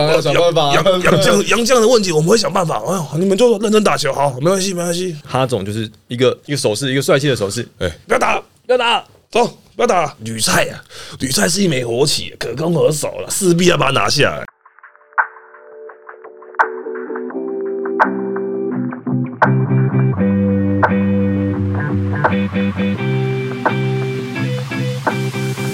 [0.00, 0.74] 当然要想办法。
[0.74, 2.82] 杨杨将杨将的问题，我们会想办法。
[2.86, 5.16] 哎呦，你们就认真打球，好，没关系，没关系。
[5.26, 7.66] 哈总就是一个一个手势，一个帅气的手势。
[7.78, 10.14] 哎，不要打，不要打，走，不要打。
[10.24, 10.80] 吕菜啊，
[11.20, 14.44] 吕菜是一枚活棋，可攻可守了，势必要把它拿下来。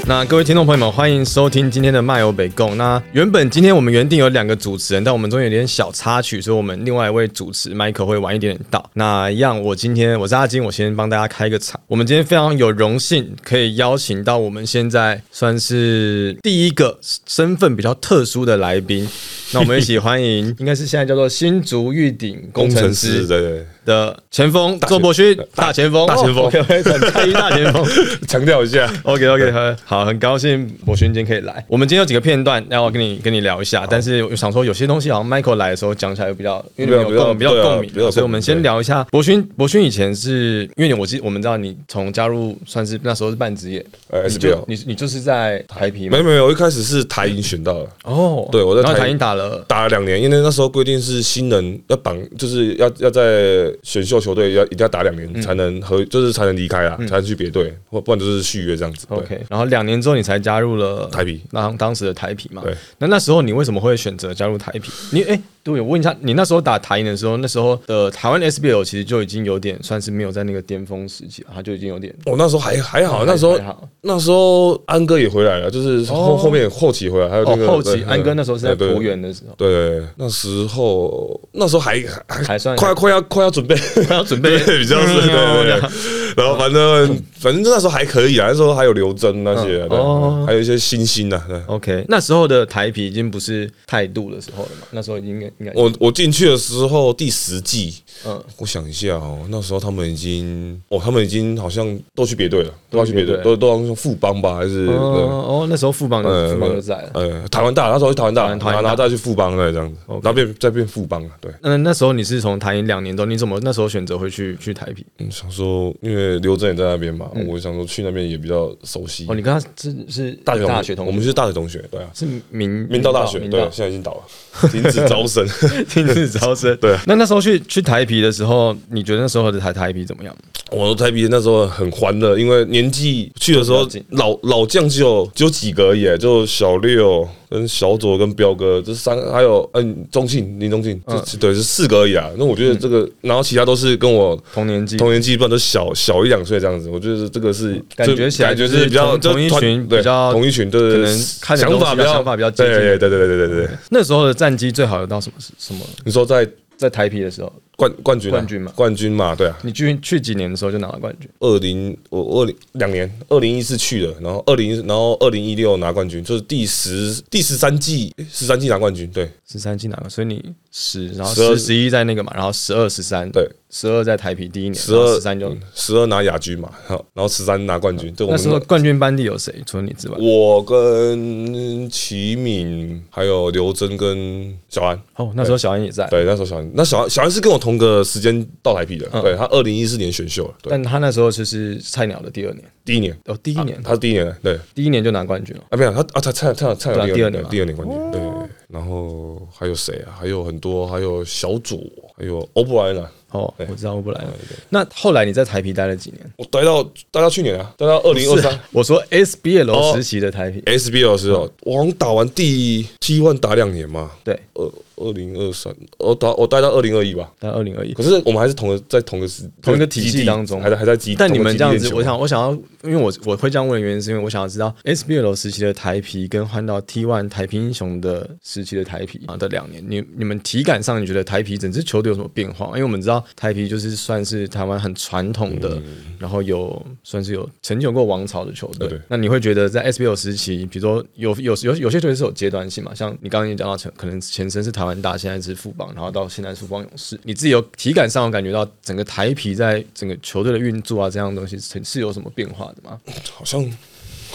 [0.09, 2.77] 那各位听众朋友们，欢迎收听今天的漫游北贡。
[2.77, 8.89] 那原本今天我们原定有两个主持人，但我们中间有点小插曲，所以我们另外一位主持 Michael 会晚一点点到。
[8.95, 11.81] 那一样，我今天我是阿金，我先帮大家开个场。
[11.89, 19.09] 我们今天非常有荣幸可以邀请到我们现在算是第一个身份比较特殊的来宾。
[19.53, 26.83] 那我们一起欢迎，应该是现在叫做新竹玉鼎工程师对对， 的前锋周伯勋，大前锋，大前锋哦，OK， 很
[27.13, 27.83] 在意大前锋。
[28.29, 28.93] 强调一下。
[29.05, 31.65] OK OK，好，很高兴博勋今天可以来。
[31.69, 39.43] 我们今天有几个片段要跟你跟你聊一下，但是我想说有些东西好像 Michael 来的时候讲起来比较，因为你有共比较共鸣，所以我们先聊一下博勋。
[39.57, 46.19] 博勋以前是因为我记我们知道你从加入算是那时候是半职业，呃你就 SBL 你你就是在台皮没？
[46.19, 49.65] 有没有，我一开始是台银选到了，哦，对我在台然后台银打了。
[49.69, 59.07] 打了两年，因为那时候规定是新人要绑，就是要要在选秀球队要一定要打两年才能和，就是才能离开啊，才能去别队，或不然就是续约这样子。
[59.11, 62.63] OK，然后两年之后你才加入了台啤那当时的台皮嘛。
[62.63, 62.75] 对。
[62.99, 64.91] 那那时候你为什么会选择加入台皮？
[65.13, 65.41] 你哎，
[65.73, 73.89] 对，我问一下，你那时候打台银的时候，那时候的台湾 SBL 其实就已经有点算是没有在那个巅峰时期了，它就已经有点我那时候还还好，那时候还好。
[74.03, 83.75] 那时候安哥也回来了，就是后后面后期回来，还有那个哦，后期安哥那时候是在国远的时候，对那时候那时候还还还算快快要快要准备，
[84.07, 85.91] 快要准备 对，比较是对对对。
[86.37, 90.45] 然后反正反正那时候还可以啊，那时候还有刘真那些，对哦。
[90.47, 91.45] 还有一些新星啊。
[91.49, 91.59] 对。
[91.67, 95.73] OK，那时候的台皮已经不是态度的时候了嘛，那时候应该应该。
[95.75, 97.95] 我我进去的时候第十季，
[98.27, 98.43] 嗯。
[98.59, 107.11] 我想一下哦，那时候他们已经哦，他们已经好像都去别队了，都要去别队，都都都要富邦吧，还是哦哦，那时候副帮呃副帮就在了。
[107.15, 108.83] 呃，台湾大，那时候去台湾大，台湾大。
[108.83, 111.53] 然后再去富邦对这样子，然后变再变富邦了，对。
[111.63, 115.05] 那那时候你是从台银两年多，你怎么那时候选择会去去台皮？
[115.19, 119.27] 嗯，想说，因为刘真也在那边嘛，我想说去那边也比较熟悉。
[119.29, 125.46] 哦，你跟他是是大学大学同学，我们是大学同学，对啊，是明明道大学，对，现在已经倒了，停止招生。
[125.89, 126.77] 停止招生。
[126.79, 130.35] 对那那时候去去台皮的时候，你觉得那时候的台台皮怎么样？
[130.71, 142.31] 我台皮那时候很欢乐，因为年纪去的时候老老将只有只有几个而已，就小六跟小左跟彪哥这三，还有嗯、欸、中庆林中庆，这、嗯、对是四个而已啊。
[142.37, 146.89] 那我觉得这个，然后其他都是跟我同年纪，同年纪不然都小小一两岁这样子。
[146.91, 151.03] 我觉得这个是感觉起来就是比较同,一群，比较同一群，对对对，
[151.41, 152.51] 可能想法比较想法比较。
[152.51, 153.69] 对对对对对对对。
[153.91, 155.85] 那时候的战机最好的到什么什么？
[156.05, 158.33] 你说在在台皮的时候，冠冠军啊。
[158.33, 158.73] 冠军嘛。
[158.75, 159.59] 冠军嘛，对啊。
[159.63, 161.29] 你去去几年的时候就拿了冠军？
[161.41, 169.31] 二零我二零两年，二零一四去的，然后二零然后二零一六拿冠军，就是第十第十三季十三季拿冠军，对。
[169.49, 179.55] 十三季拿了，所以你十，然后12十十一在那个嘛，然后十二十三，对，十二在台皮第一年，十二十三就十二拿亚军嘛，好然后十三拿冠军，对我那们时候冠军班底有谁？
[179.65, 195.65] 除了你之外，我跟齐敏还有刘真跟小安，哦，那时候小安也在，对，那时候小安，那小安小安是跟我同个时间到台皮的，对他二零一四年选秀了，对，但他那时候就是菜鸟的第二年，第一年，哦，第一年，他是第一年的，对，第一年就拿冠军了。
[195.71, 197.49] 啊，没有他啊，他菜菜菜对啊有第二年嘛。
[197.51, 198.21] 第二年冠军，对，
[198.69, 200.15] 然后还有谁啊？
[200.17, 201.81] 还有很多，还有小左，
[202.17, 204.33] 还有欧布莱恩啊，哦，我知道我不来了。
[204.69, 206.33] 那后来你在台皮待了几年？
[206.37, 208.57] 我待到待到去年啊，待到二零二三。
[208.71, 209.93] 我说 SBL 哦。
[209.97, 217.31] 时期的台皮，SBL 的时候，我好像打完第 T one 打两年嘛，对，二二零二三，我打我待到二零二一吧。
[217.39, 218.03] 待二零二一可。
[218.03, 221.15] 是我们还是同个在同个时同一个体系当中还在还在基。
[221.15, 222.53] 但你们这样子，我想，我想要，
[222.85, 232.69] 因为我我会这样问的原因，是因为我想要知道 SBL 时期的台皮跟换到 T One 台皮英雄的时期的台皮啊的两年，你你们体感上，你觉得台皮整支球队有什么变化？
[232.69, 235.79] 因为我们知道台皮就是算是台湾很传统的，
[236.19, 238.89] 然后有算是有成就过王朝的球队。
[238.89, 242.95] 对那你会觉得在 SBL 时期，比如说有有有有些球队是有阶段性嘛？
[242.95, 252.99] 像你刚刚也讲到，可能前身是台湾大，现在是富邦，然后到现在是富邦勇士，你自己有体感上有感觉到整个台皮在整个球队的运作啊这样东西是是有什么变化的吗？
[253.33, 253.61] 好像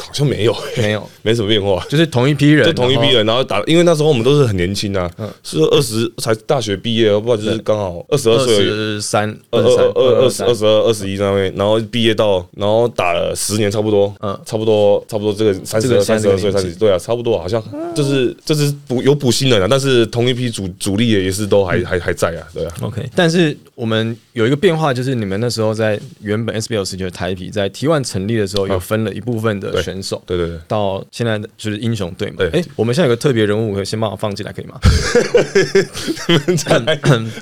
[0.02, 1.84] 好像没有， 没有，没什么变化。
[1.90, 5.30] 就是同一批人，就同一批人，然后打，因为那时候我们都是很年轻啊，嗯。
[5.44, 17.62] 是二十才大学毕业，不知道就是刚好二十二二岁而已，十三、二二三、二二二十三二十二二十一那边，然后毕业到，然后打了十年差不多，嗯差不多差不多这个三这个十二三十二岁现在这个年纪三十对啊，差不多好像
[17.96, 30.22] 就是就是补有补新人啊，但是同一批主主力也是都还嗯还还在啊，对啊，OK，但是我们有一个变化，就是你们那时候在原本 SBL 十九的台啤在 T1 成立的时候，有分了一部分的选手。
[30.28, 30.60] 对对对。
[30.68, 34.80] 到现在的就是英雄队嘛，对哎、我们现在有个特别人物，可以先帮我放进来，可以吗？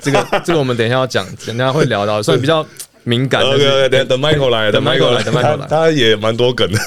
[0.00, 2.66] 这个这个我们等一下要讲，等一下会聊到，所以比较
[3.04, 3.42] 敏感。
[3.42, 6.78] 等等 Michael 来，等 Michael 来等 Michael 来他他也蛮多梗的。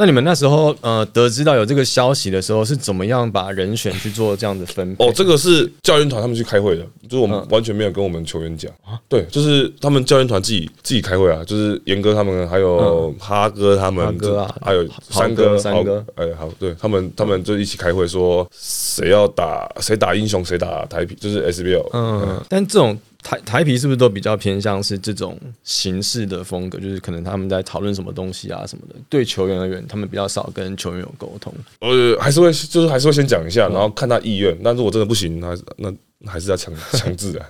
[0.00, 5.06] 那你们那时候呃得知到有这个消息的时候，是怎么样把人选去做这样的分配？
[5.06, 8.72] 哦，这个是教练团他们去开会的，就是我们嗯完全没有跟我们球员讲。
[9.10, 21.86] 对，就是他们教练团自己自己开会啊，就是严哥他们，还有哈哥他们，哈哥啊还有豪三哥、三哥，哎，好，对他们他们就一起开会说谁要打谁打英雄，谁打台皮，就是 SBL。
[21.92, 26.78] 嗯，但这种台台皮是不是都比较偏向是这种形式的风格？
[26.78, 31.52] 就是可能他们在讨论什么东西啊什么的，对球员而言，他们比较少跟球员有沟通。
[31.80, 34.56] 呃，还是会就是还是会先讲一下，然后看他意愿。
[34.64, 37.46] 但是我真的不行，那那那还是要强强制的。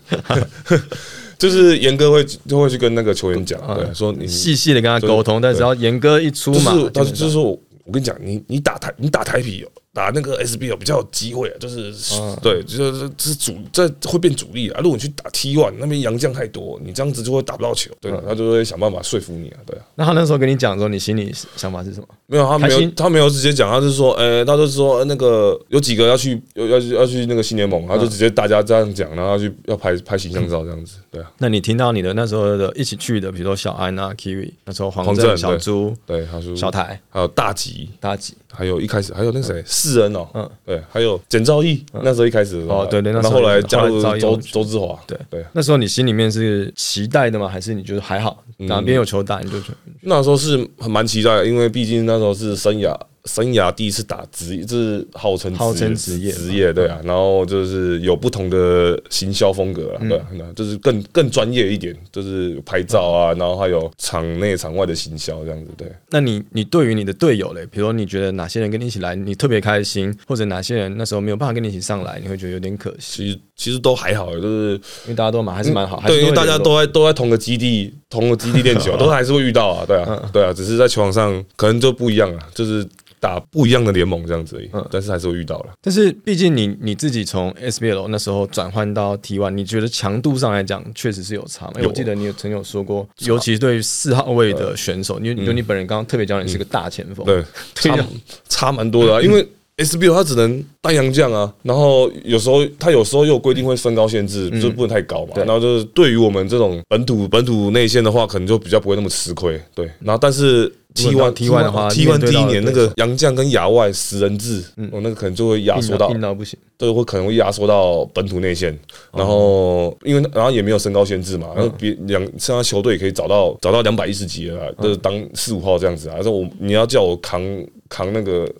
[1.39, 12.37] 就是严哥会就会去跟那个球员讲，对，说你细细的跟他沟通，但只要严哥一出马，就是就是说我我跟你讲，你你打台你打台皮哦，打那个 SBL 比较有机会啊，就是、嗯。
[12.43, 14.81] 对，就是是主这会变主力啊。
[14.81, 19.85] 如果你去打 T one 那边洋将太多，你这样子就会打不到球，对他就会想办法说服你啊，对啊。
[19.97, 22.07] 那他那时候跟你讲的时候，你心里想法是什么？
[22.27, 45.19] 没有，他没有，他没有直接讲，他是说，呃、他就说、呃那个有几个要去，要要去要去那个新联盟，他就直接大家这样讲，然后要去要拍拍形象照这样子，对啊，那你听到你的那时候的一起去的，比如说小安啊、Kiwi，那时候黄黄正、小朱、对，他说小台、还有大吉，大吉，还有一开始还有那个谁世恩哦，对，还有简兆义，那时候一开始哦对对那后后来加入周周志华，对。
[45.31, 47.49] 对，那时候你心里面是期待的吗？
[47.49, 49.57] 还是你觉得还好，嗯哪边有球打你就
[50.03, 60.07] 那时候是很蛮期待的，因为毕竟那时候是生涯生涯第一次打职业，就是号称号称职业职业对啊，然后就是有不同的行销风格嗯。
[60.07, 65.91] 啊，对啊，那就是更更专业一点，就是拍照啊，然后还有场内场外的行销这样子，对。
[66.11, 74.73] 那你你对于你的队友嘞，比如说你觉得哪些人跟你一起来，你特别开心，或者哪些人那时候没有办法跟你一起上来，你会觉得有点可惜，其实其实都还好，就是
[75.05, 82.87] 因为大家都蛮还是蛮好，对，因为大家都在都在同个基地，同个基地练球， 都还是会遇到啊，对嗯啊，对啊，只是在球场上可能就不一样啊，就是
[83.21, 85.67] 打不一样的联盟这样子而已，嗯但是还是会遇到了。
[85.83, 91.73] 但是毕竟你你自己从 SBL 那时候转换到 T1，你觉得强度上来讲确实是有差吗？
[91.77, 97.45] 因为我记得你有曾有说过，尤其是对于四号位的选手，因为就你本人刚刚特别讲你是个大前锋，嗯对，
[97.95, 98.07] 差
[98.49, 99.47] 差蛮多的啊， 因为
[99.77, 105.33] SBL 它只能单阳将啊，然后有时候他有时候又有规定会身高限制，就不能太高嘛。
[105.37, 109.59] 然后就是对于我们这种本土本土内线的话，可能就比较不会那么吃亏。
[109.75, 116.59] 对，然后但是 T one T one 的话 T one 第一年那个杨将跟亚外十人制，哦，那个可能就会压缩到到硬到不行。
[116.77, 118.75] 都会可能会压缩到本土内线，
[119.13, 126.23] 然后因为然后也没有身高限制嘛，然后别两其他球队也可以找到找到两百一十几了啦，就是当四五号这样子啊。
[126.23, 127.43] 说我你要叫我扛
[127.91, 128.51] 扛那个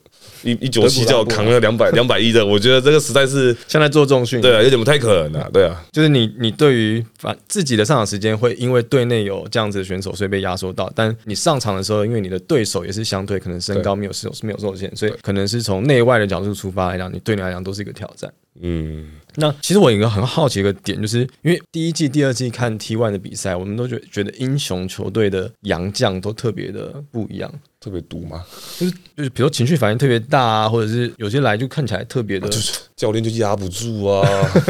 [0.43, 18.33] 一一九七，叫我扛了两百 两百亿的，我觉得这个实在是像在做重训，对啊，有点不太可能啊，对啊，就是你你对于反自己的上场时间会因为队内有这样子的选手，所以被压缩到，但你上场的时候，因为你的对手也是相对可能身高没有是有没有受限，所以可能是从内外的角度出发来讲，你对你来讲都是一个挑战。
[18.63, 19.07] 嗯，
[19.41, 28.45] 那其实我有一个很好奇的点，就是因为第一季、第二季看 T one 的比赛，我们都觉觉得英雄球队的洋将都特别的不一样，特别毒嘛，
[28.79, 34.23] 就是就是比如说情绪反应特别大啊，或者是有些来就看起来特别的，就是教练就压不住啊，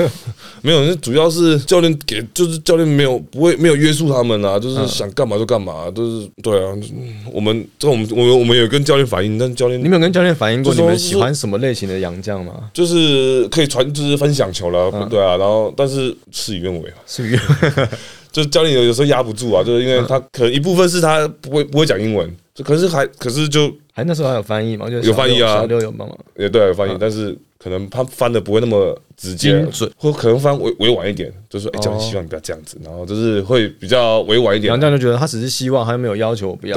[0.62, 12.71] 没有，那主要是教练给，就是教练没有不会没有约束他们啊，就是想干嘛就干嘛，就是对啊，嗯我们这我们我们我们有跟教练反映，但教练你们有跟教练反映过你们喜欢什么类型的洋将吗？
[12.75, 17.88] 就是可以传，就是分享球了，对啊，然后但是事与愿违啊，是不是？
[18.31, 24.90] 就是教练有有时候压不住啊，就是因为他可能一部分是他不会不会讲英文，就可是还可是就还那时候还有翻译嘛？
[24.90, 26.17] 就是有翻译啊小六有帮忙。
[26.37, 34.81] 也对有翻译，但是可能他翻的不会那么直接精准，或可能翻委委婉一点，就是说，哎、叫你希望你不要这样子，然后就是会比较委婉一点杨。
[34.81, 36.76] 绛就觉得他只是希望，他又没有要求我不要，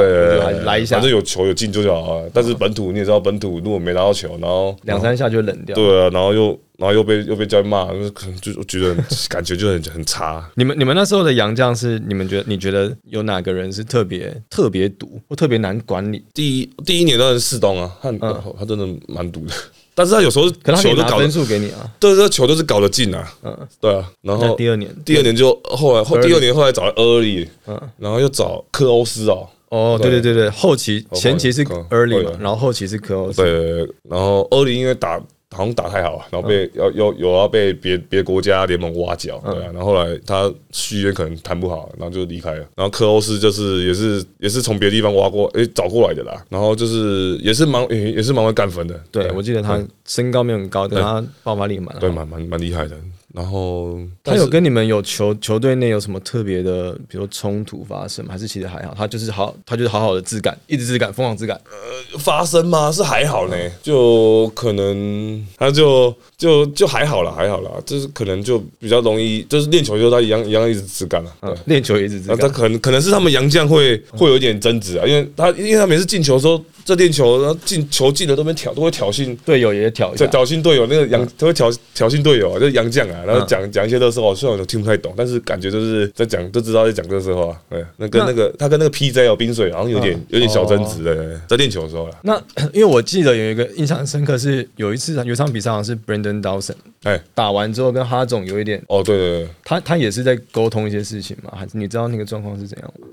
[0.66, 2.30] 来一下反，正有球有进就就好了。
[2.34, 5.74] 但是本土你也知道，本土如果没拿到球，然 后两三下就冷掉。
[5.74, 6.48] 对啊，然后又
[6.78, 10.44] 然后又被又被教练骂，就是可能就我觉得很感觉就很很差。
[10.56, 16.22] 你们你们那时候的杨将是你们觉得你觉得有哪个人是特别特别毒或特别难管理？
[16.34, 19.54] 第一第一年当然是四东啊，他很他真的蛮毒的，
[19.96, 21.90] 但是他有时候球都搞得，数给你啊。
[22.00, 27.80] 对，这球都是搞得进啊，嗯，对啊，然后那第二年，第二年就后来后第二年后来找了厄里，嗯。
[27.98, 33.36] 然后又找科欧斯哦，哦，对对对对，后期前期是嗯 early 嘛，然后后期是 close。
[33.36, 35.22] 对对对，然后厄里因为打
[35.54, 42.66] 好像打太好，然后被要要有要被别别国家联盟挖角，对啊，然后后来他续约可能谈不好，然后就离开了。
[42.76, 52.10] 然后科欧斯就是也是也是从别的地方挖过诶找过来的啦，然后就是也是蛮也也是蛮会干分的，对，我记得他身高没有很高，但他爆发力蛮对。
[52.10, 52.98] 蛮蛮蛮厉害的。
[53.34, 58.32] 然后他有跟你们有球球队内有什么特别的，比如冲突发生吗？
[58.32, 58.94] 还是其实还好？
[58.96, 61.60] 他就是好，他就是好好的质感，一直质感，疯狂质感。
[61.66, 62.92] 呃发生吗？
[62.92, 72.48] 是还好呢，就可能他就就就还好了，还好了，就是可能就比较容易，就是练球就他一样一样一直质感了，对嗯。，练球也一直质感他。
[72.48, 92.36] 可能可能是他们洋将会会有一点争执啊，因为他因为他每次进球的时候，这练球然后进球进了都边挑都会挑衅，队友也挑一下挑，挑衅队友那个杨都会挑挑衅队友啊，就是洋将啊，然后讲讲一些乐色话，虽然我听不太懂，但是感觉就是在讲就知道在讲乐色话，对，那跟那那个他跟那个 PJ 哦冰水好像有点有点小争执的，在练球的时候了，那
[92.74, 99.50] 因为我记得有一个印象很深刻是有一次有一场比赛好像是 Brandon Dawson 哎，打完之后跟哈总有一点，哦对对对。
[99.64, 101.52] 他他也是在沟通一些事情嘛？
[101.56, 103.08] 还是你知道那个状况是怎样吗？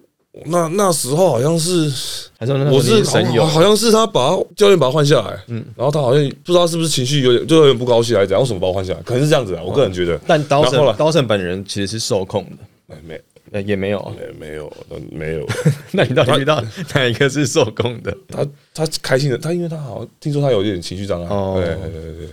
[0.47, 1.91] 那那时候好像是，
[2.39, 9.01] 还是我是你神友好好像是他把他教练把他换下来，嗯，然后他好像不知道是不是情绪有点就有点不高兴还是怎样，为什么把我换下来？
[9.03, 10.19] 可能是这样子啊，我个人觉得。
[10.27, 13.21] 但然后后 Dawson 来 Dawson 本人其实是受控的，哎没
[13.53, 14.13] 呃也没有。
[14.39, 15.45] 没没有呃没有，
[15.91, 16.63] 那你到底遇到
[16.95, 18.17] 哪一个是受控的？
[18.29, 22.29] 他他开心的，他因为他好像听说他有点情绪障碍，哦对对对对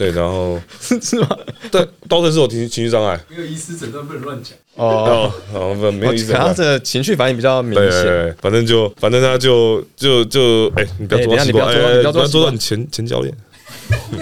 [0.00, 1.28] 对，然后 是吗？
[1.70, 4.56] 对刀神是有情情绪障碍，没有医师诊断不能乱讲。
[4.76, 8.34] 哦，哦，然后不没有意思可，他这情绪反应比较明显。
[8.40, 13.34] 反正就反正他就就就哎，你不要哎坐到习惯，等一下你不要坐到哎你不要做到你前前教练。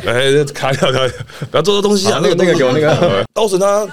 [0.05, 1.17] 哎，卡掉卡掉，
[1.49, 2.19] 不要做这东西啊！
[2.21, 3.87] 那个那个给我那个刀神他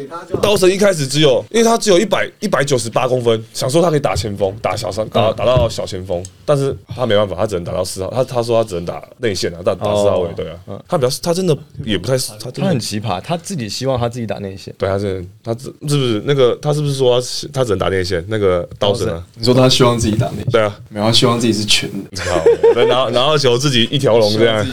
[0.00, 0.40] 给给他就好。
[0.40, 8.10] 刀神一开始只有，因为他只有一百一百九十八公分，想说他可以打前锋，打小三，打打到小前锋，但是他没办法，他只能打到四号。
[8.10, 14.74] 他他说他只能打内线啊，打打四号位，哦对啊，他比较他真的也不太，他他很奇葩，他自己希望他自己打内线。
[14.78, 18.24] 对他是他是是不是那个他是不是说他他只能打内线？
[18.28, 22.42] 那个刀神啊，你说他希望自己打内线，对啊，没有，他希望自己是全的，好，
[22.74, 24.66] 对拿拿到球自己一条龙这样。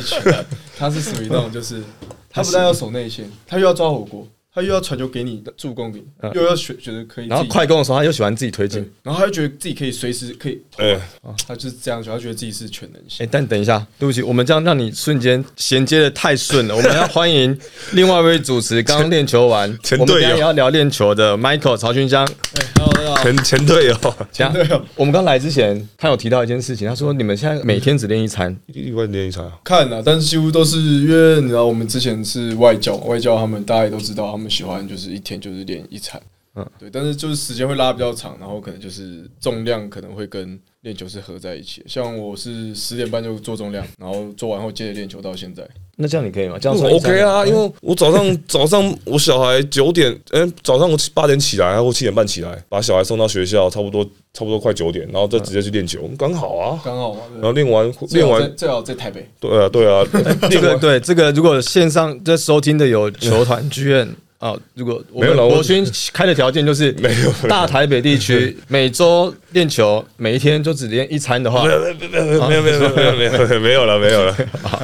[0.78, 1.82] 他是属于那种就是，
[2.30, 11.00] 他不但要守内线，他又要抓火锅，他又要传球给你助攻给你，又要选觉得可以自己，然后快攻的时候，他又喜欢自己推进对。，然后他又觉得自己可以随时可以，哎，
[11.48, 13.24] 他就是这样，他觉得自己是全能型。
[13.24, 16.74] 哎，但等一下，对不起，我们这样让你瞬间衔接的太顺了。
[16.76, 17.56] 我们要欢迎
[17.92, 22.26] 另外一位主持，刚练球完， 前我们等一下队友也要聊练球的 Michael 曹勋江。
[22.26, 23.24] 哎，Hello，大家好。
[23.24, 23.96] 前前队友，
[24.32, 36.20] 前队友，我们刚来之前，他有提到一件事情，他说你们现在每天只练一餐，一万练一餐啊，看了，但是几乎都是因为你知道，我们之前是外教，外教他们大家也都知道，他们喜欢就是一天就是练一场，
[36.56, 41.84] 嗯嗯，对，但是就是时间会拉比较长，然后可能就是重量可能会跟练球是合在一起。
[41.86, 45.68] 像我是十点半就做重量，然后做完后接着练球到现在。
[46.00, 46.58] 那这样你可以吗？
[46.60, 56.80] 这样算一餐 OK 啊，因为我早上早上我小孩九点，哎、早上我七八点起来，或七点半起来，把小孩送到学校，差不多差不多快九点，然后再直接去练球，刚好啊。
[56.84, 60.04] 刚好啊，然后练完练完，最好在台北，对啊对啊，
[60.50, 64.08] 这个对这个，如果线上在收听的有球团剧院
[64.40, 74.34] 啊、如果我们罗勋开的条件就是 没有大台北地区 每周练球，每一天就只练一餐的话，没有没有没有没有没有没有没有没有了没有了，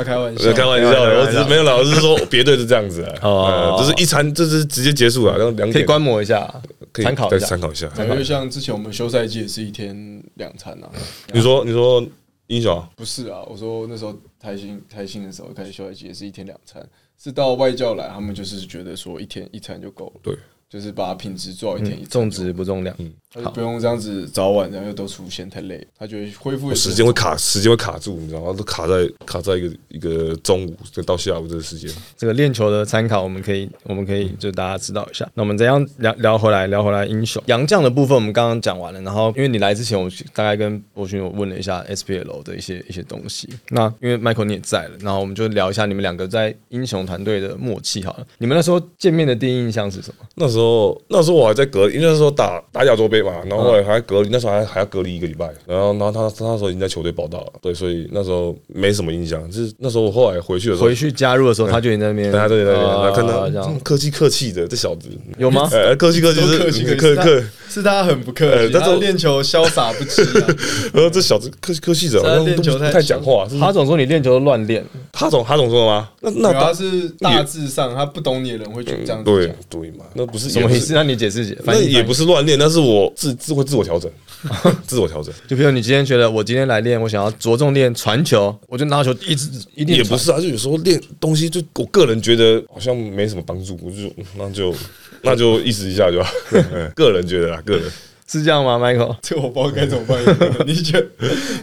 [0.04, 6.52] 开玩笑开玩笑的，我只是没有了，我是说别队是这样子啊，就是一餐就是直接结束了，然后两可以观摩一下，
[6.92, 10.90] 可以参考一下参考一下，感觉像之前我们休赛季也是一天两餐啊，
[11.32, 12.04] 你说你说
[12.48, 16.84] 英雄、不是啊，我说那时候台新台新的时候开始休赛季也是一天两餐。
[17.24, 20.38] 是到外教来，他们就是觉得说一天一餐就够了，对，
[20.68, 22.10] 就是把品质做好一天一餐。
[22.10, 22.94] 重质不重量，
[23.34, 28.54] 他就不用这样子早晚然后又都出现，太累，他觉得恢复时间会卡，时间会卡住，你知道吗？
[28.56, 31.90] 都卡在卡在一个一个中午就到下午这个时间。
[32.16, 35.28] 这个练球的参考，我们可以我们可以就大家知道一下。
[35.34, 39.02] 那我们怎样聊聊回来，聊回来英雄杨将的部分，我们刚刚讲完了。
[39.02, 43.50] 然后因为你来之前，我大概跟博勋有问了一下 SPL 的一些一些东西。
[43.70, 48.28] 那因为 Michael 你也在了，然后我们就聊一下你们两个在英雄团队的默契好了。
[48.38, 50.25] 你们那时候见面的第一印象是什么？
[50.36, 59.50] 那时候那时候我还在隔离，因为那时候打打亚洲杯嘛，然后后来还隔离，那时候还还要隔离一个礼拜，然后然后他他那时候已经在球队报道了，对，所以那时候没什么印象。
[59.50, 65.70] 就是那时候我后来回去的时候回，去加入的时候，他就已经在那边，大家都在那边，啊然后看到这样嗯客气客气的这小子，有吗？
[65.72, 70.56] 呃， 客气客气都是客气客客客气，是他很不客气，他练球潇洒不羁啊。
[70.94, 73.48] 然后这小子客气客气着，好他像都不练球太太讲话。
[73.48, 76.10] 是哈总说你练球都乱练，他总他总说的吗？
[76.22, 79.56] 那那他是大致上，他不懂你的人会去这样对讲。
[79.70, 80.94] 对嘛，那不是什么意思？
[80.94, 81.58] 那你解释解。
[81.63, 84.12] 那也不是，是乱练，但是我自自会自我调整，
[84.86, 85.34] 自我调整。
[85.48, 94.75] 就比如你今天觉得我今天来练，我想要着重练传球，我就拿球一直一定也不是啊，就有时候练东西，就我个人觉得好像没什么帮助，我就嗯那就
[95.22, 96.22] 那就意思一下就
[96.96, 97.84] 个人觉得啦，个人
[98.27, 99.15] 是这样吗，Michael？
[99.22, 100.18] 这我不知道该怎么办。
[100.65, 101.08] 你觉得？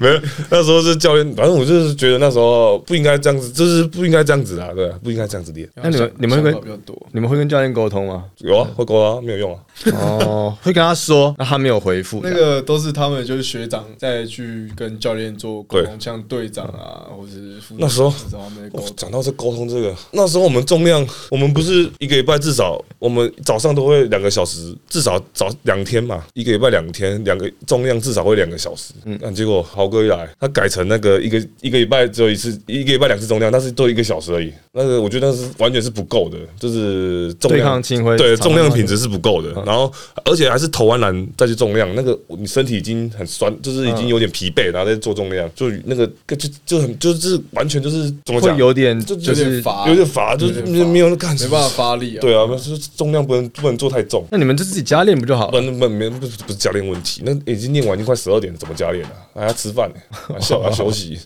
[0.00, 0.21] 没有。
[0.50, 5.69] 那时候是教练，反正我就是觉得那时候不应该这样子，就是不应该这样子啊，对啊，不应该这样子练。
[5.75, 7.07] 那你们你们会比较多？
[7.12, 8.25] 你们会跟教练沟通吗？
[8.38, 9.61] 有啊，会沟啊，没有用啊。
[9.95, 12.21] 哦， 会跟他说，那他没有回复。
[12.23, 18.87] 那个都是他们就是学长再去跟教练做沟通，像队长啊，或者是副那时候找他们沟通。
[18.87, 28.92] 哦讲到这沟通这个，那时候我们重量，我们不是一个礼拜至少我们早上都会两个小时，至少早两天嘛，一个礼拜两天，两个重量至少会两个小时。
[29.04, 34.52] 嗯，那结果豪哥一来，他改成那个一个一个礼拜只有一次，一个礼拜两次重量，但是都一个小时而已。
[34.73, 37.83] 那个我觉得那是完全是不够的，就是重对量
[38.16, 39.50] 对重量品质是不够的。
[39.66, 39.92] 然后
[40.25, 49.40] 而且还是投完篮再去重量，那个你身体已经很酸，就是已经有点疲惫，然后再做重量，就那个就就很就是完全就是怎么讲，有点就就是。
[49.40, 52.21] 有点乏，有点乏，就是没有没办法发力啊。
[52.21, 54.25] 对啊，就是重量不能不能做太重。
[54.30, 55.50] 那你们就自己加练不就好了？
[55.50, 59.13] 不能不没不是不是教练问题，那已经练完已经快十二点了，怎么加练啊？
[59.35, 61.19] 还要吃饭呢， 还要要休息。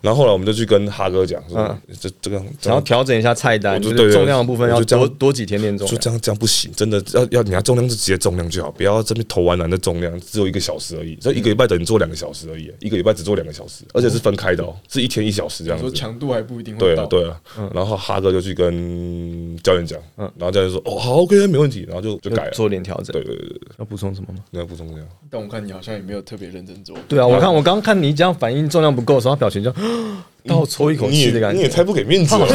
[0.00, 5.90] 然后后来我们就去跟哈哥讲，说这这个这然后调整一下菜单，就就是重量的部分要多多几天练重量。
[5.90, 15.82] 说这样这样不行，真的要要你要重量就直接重量就好，不要这边投完篮的重量只有一个小时而已，这一个礼拜等于做两个小时而已，一个礼拜只做两个小时，而且是分开的哦，是一天一小时这样子。
[15.82, 17.06] 说强度还不一定会到。
[17.06, 22.50] 对啊，对啊，然后哈哥就去跟教练讲，然后教练说：“哦，好，OK，没问题。”然后就就改了。
[22.52, 23.22] 做点调整对。
[23.22, 24.59] 对对对，要补充什么吗？
[24.60, 25.06] 你要补充这样。
[25.30, 26.96] 但我看你好像也没有特别认真做。
[27.08, 29.72] 对啊，我看我刚刚看你这样反应重量不够的时候，他表情就
[30.46, 31.56] 倒抽一口气的感觉。
[31.56, 32.46] 你也太不给面子了。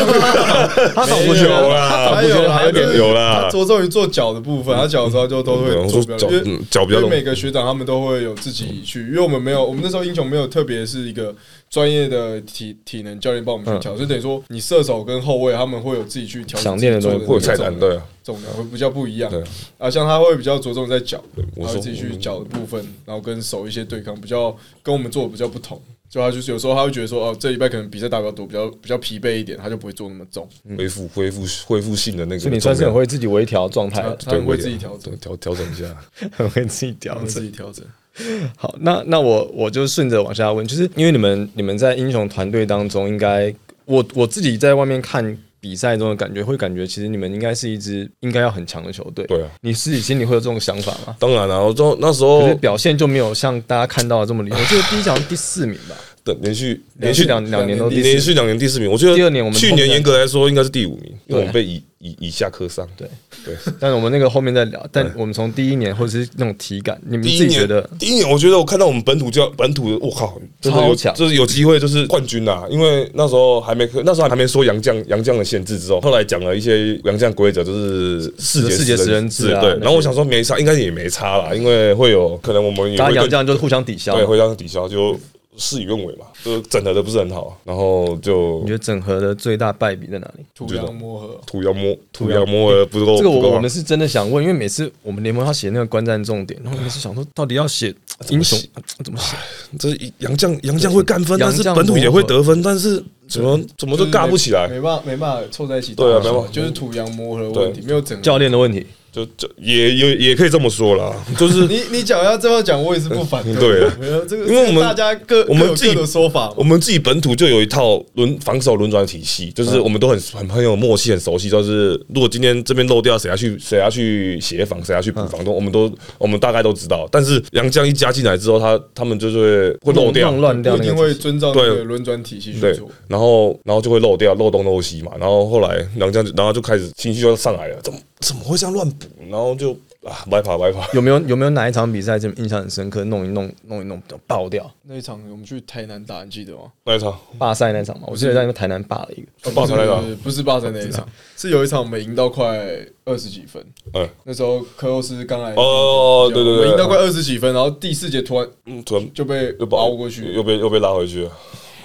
[0.94, 6.28] 他仿佛觉有得啦，我觉得还有点就是有啦他着重于做脚的部分，他脚的时候就都会做脚
[6.70, 11.34] 脚比较每个学长他们都会有自己去，因为我们没有，我们那时候英雄没有特别是一个
[11.76, 18.06] 专业的体体能教练帮我们去调，所以等于说你射手跟后卫他们会有自己去调想练的东西会有菜单，对啊。
[18.24, 19.44] 重量会比较不一样对
[19.78, 21.22] 啊，像他会比较着重在脚，
[21.58, 25.80] 他会自己去脚的部分，然后跟手一些对抗，比较跟我们做的比较不同。
[26.10, 30.48] 就他就是有时候他会觉得说，哦，这礼拜可能比赛打比较多，比较比较疲惫一点，他就不会做那么重。
[30.78, 35.86] 恢复恢复恢复性的那个所以你算是很会自己微调状态的，他他很会自己调整，调调整一下。
[36.32, 37.42] 很会自己调自。
[37.42, 37.86] 己调整。
[38.56, 43.54] 好，那那我我就顺着往下问，就是因为你们你们在英雄团队当中，应该
[43.86, 49.26] 我我自己在外面看比赛中的感觉，会感觉其实你们应该是一支应该要很强的球队。
[49.26, 51.16] 对啊，你自己心里会有这种想法吗？
[51.20, 54.60] 当然了，我就那时候表现就没有像大家看到的这么厉害。
[54.60, 62.86] 我记得第一场第四名吧，的连续连续两两年都第连续两年第四名，我觉得第二年我们去年严格来说应该是第五名，因为我们被以以以下克上。
[62.98, 63.08] 对
[63.46, 64.84] 对， 但是我们那个后面再聊。
[64.92, 72.64] 但我们从第一年或者是那种体感，你们自己觉得第一年，我觉得我看到我们本土教本土的，我靠，真的有超强就是有机会就是冠军呐！
[72.72, 79.70] 因为那时候还没那时候还没说杨绛杨绛的限制之后，后来讲了一些杨绛规则，就是四节四节十人制啊对。
[79.76, 84.16] 然后我想说没差，应该也没差啦，因为会有可能我们也大家会更洋将就是互相抵消？
[84.16, 85.16] 对互相抵消就。
[85.58, 90.44] 事与愿违嘛，就是整合的不是很好，然后就你觉得整合的最大败笔在哪里？
[90.54, 97.94] 土洋磨合，土洋磨土洋磨的不够，这个我我们是真的想问，因为每次我们联盟要写那个观战重点，然后每次想说到底要写
[98.30, 98.60] 英雄
[99.04, 99.36] 怎么写？
[99.78, 99.90] 这
[100.20, 104.68] 杨将杨将会干分，但是本土也会得分，但是怎么怎么都尬不起来。
[104.68, 105.94] 没办法没办法凑在一起。
[105.96, 108.22] 对啊没办法就是土洋磨合的问题，没有整。
[108.22, 108.86] 教练的问题，
[109.16, 113.56] 就就也也也可以这么说啦，就是你你讲要这么讲，我也是不反对。
[113.56, 113.90] 对
[114.28, 116.66] 这个，因为我们大家各我们自己的说法我。
[116.66, 121.48] 们自己本土就有一套轮防守轮转体系，就是我们都很很很有默契，很熟悉。
[121.48, 127.08] 就是如果今天这边漏掉，谁要去谁要去协防，谁要去补防，都我们都我们大概都知道。
[127.12, 135.12] 但是杨绛一加进来之后，他他们就是会会漏掉，乱掉一定会遵照那对个轮转体系去做。，然后然后就会漏掉，漏东漏西嘛。
[135.20, 139.08] 然后后来杨绛就，然后就开始情绪就上来了，怎么怎么会这样乱补？
[139.30, 139.72] 然后就
[140.04, 140.88] 啊，白跑白跑。
[140.94, 143.04] 有没有有没有哪一场比赛这么印象很深刻？
[143.06, 146.72] 弄一弄弄一弄爆掉，那一场我们去台南打，你记得吗？
[146.86, 152.66] 那一场霸赛那场嘛，我记得在那个台南霸了一个，霸赛那场不是霸赛那一场，是有一场我们赢到快
[153.04, 153.64] 二十几分。
[153.94, 161.32] 嗯那时候科洛斯刚来哦对对对赢到快二十几分，然后第四节突然嗯，突然就被又熬过去，又被又被拉回去了。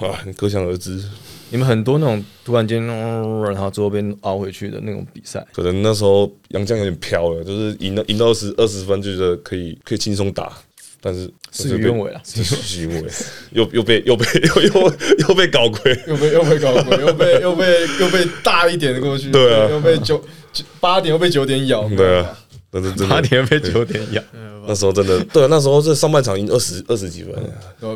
[0.01, 1.03] 啊，你可想而知，
[1.51, 10.53] 你们很多那种突然间，嗯然后最后被熬回去的那种比赛，可能那时候杨绛有点飘了，就是赢了赢到二十二十分，就觉得可以可以轻松打，
[11.01, 12.21] 但是事与愿违了。
[12.25, 13.11] 这是事与愿违，
[13.51, 14.93] 又又被又被又又
[15.29, 15.93] 又被搞亏。
[16.07, 19.69] 又被又被搞鬼，又被又被又被大一点的过去，对啊。
[19.69, 22.39] 又被九九八点又被九点咬，对啊，
[22.73, 24.23] 真八的点被九点压，
[24.69, 27.35] 那时候真的对啊，那时候这上半场赢二十二十几分。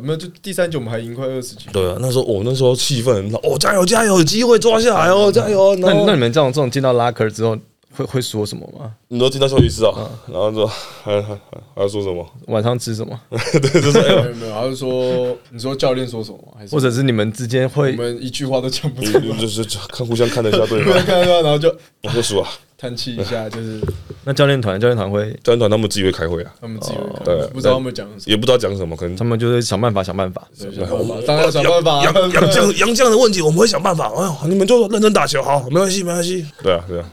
[0.02, 5.76] 没有，就第三局我们还赢快二十几，对啊，那时候我、那时候气氛很好，哦，加油加油，有机会抓下来哦，加油！
[5.76, 7.56] 那然后那你们这种这种进到拉克之后，
[7.96, 8.90] 会会说什么吗？
[9.06, 11.34] 你都听到休息室啊，然后说还还还
[11.76, 12.26] 还要说什么？
[12.48, 13.16] 晚上吃什么？
[13.30, 16.54] 对，就是哎呦没有没有，他是说你说教练说什么吗？
[16.58, 22.48] 还是或者是你们之间我会们一句话都讲不出来，就是就看互相看了一下对方， 看到他，然后就我说输啊，
[22.84, 23.80] 叹气一下，就是
[24.24, 27.46] 那教练团教练团会，教练团他们自己会开会啊，他们自己会看对。
[27.46, 30.46] 不知道他们讲什么，也不知道讲什么，可能他们就是想办法想办法。
[30.58, 31.92] 对想办法，当然要想办法。
[31.96, 34.12] 啊，杨杨绛杨将的问题，我们会想办法。
[34.14, 36.46] 哎呦，你们就认真打球，好，没关系，没关系。
[36.62, 37.10] 对啊，对啊，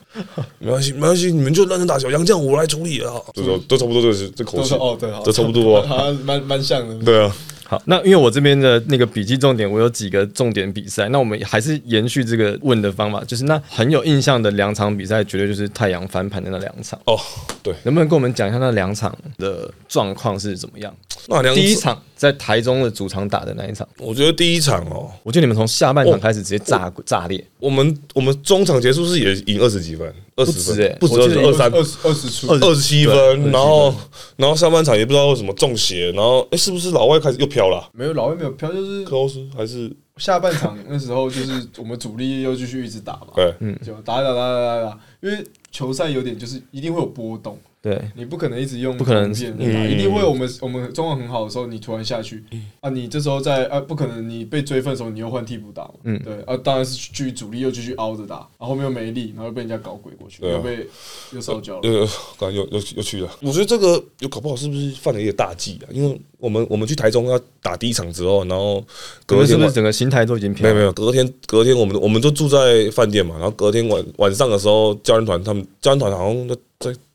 [0.60, 3.14] 没关系，没关系，你们就认真打球，杨将我来处理啊。
[3.34, 5.88] 这都都差不多，这是这口气，哦，对，好，这差不多啊。
[5.88, 7.34] 好像蛮蛮像的，对啊，
[7.72, 17.00] 好，那因为我这边的那个笔记重点，我有几个重点比赛，那我们还是延续这个问的方法，就是那很有印象的两场比赛，绝对就是太阳翻盘的那两场。
[17.06, 17.18] 哦，
[17.64, 20.94] 对，能不能跟我们讲一下那两场的状况是怎么样？
[21.30, 30.98] 那两第一，场在台中的主场打的那一场，我觉得第一场哦，我觉得你们从下半场开始直接炸、炸裂，我们我们中场结束是也赢二十几分，二十分。
[31.00, 31.74] 不止二三。
[31.74, 33.92] 二十二十出，二十七分，然后
[34.36, 37.90] 然后上半场也不知道为什么中邪，然后哎，是不是老外开始又飘了？
[37.92, 39.92] 没有老外没有飘，就是科欧斯还是？
[40.18, 43.76] 下半场那时候就是我们主力又继续一直打嘛，对，嗯。
[43.84, 52.44] 就打打打打打打，因为球赛有点就是一定会有波动，对，你不可能一直用不可能嗯一定会我们我们中文很好的时候，你突然下去
[52.80, 60.88] 啊，你这时候在啊，不可能你被追分的时候，你又换替补打嘛，嗯对啊，当然是继续主力又继续凹着打，然后后面又没力，然后又被人家搞鬼过去，啊又被
[61.34, 61.90] 又烧焦了。
[61.90, 63.30] 又，刚又又又去了。
[63.42, 65.90] 我觉得这个有搞不好是不是犯了一个大忌啊？
[65.92, 68.80] 因为我们我们去台中要打第一场之后，然后
[69.26, 70.56] 可是是不是隔天晚整个心态都已经？
[70.62, 76.48] 没有没有，隔天隔天我们我们就住在饭店嘛，然后隔天晚晚上的时候，教练团他们教练团好像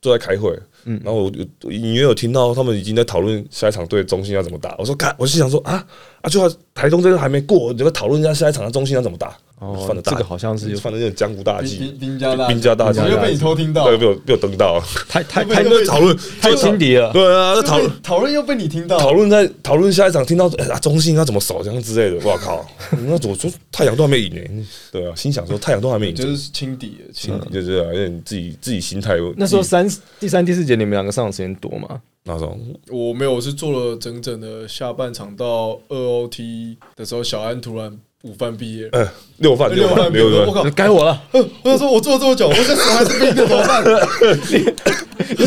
[0.06, 1.32] 都在开会，嗯，然后我
[1.64, 4.74] 我隐约有听到他们已经在讨论下一场对中心要怎么打。
[4.78, 5.84] 我说看，我心想说啊
[6.22, 9.36] 啊，就台中这个还没过，你就讨论一下下一场的中心要怎么打。
[9.58, 17.10] 哦犯了大这个好像是有犯了有点江湖大兵忌，兵兵家大兵家大忌又被你偷听到，又，被我被我登到了，太太太会讨论太轻敌了。
[17.12, 22.66] 对啊，又讨论讨论又被你听到，讨论在讨论下一场，听到哎、啊中信要怎么守这样之类的，我靠！
[23.06, 27.50] 那我说太阳都还没赢呢、对啊，心想说太阳都还没赢，就是轻敌的，轻敌。
[27.54, 29.32] 就是有点自己自己心态有。
[29.38, 29.88] 那时候三
[30.20, 32.00] 第三、第四节你们两个上场时间多吗？
[32.24, 40.64] 那种我没有，我是做了整整的下半场到二 OT 的时候，小安突然午饭毕业了，呃六饭六饭六饭毕业，我，靠！
[40.70, 43.84] 该我了，我想说，我做了这么久，我这手还是冰的，怎么办？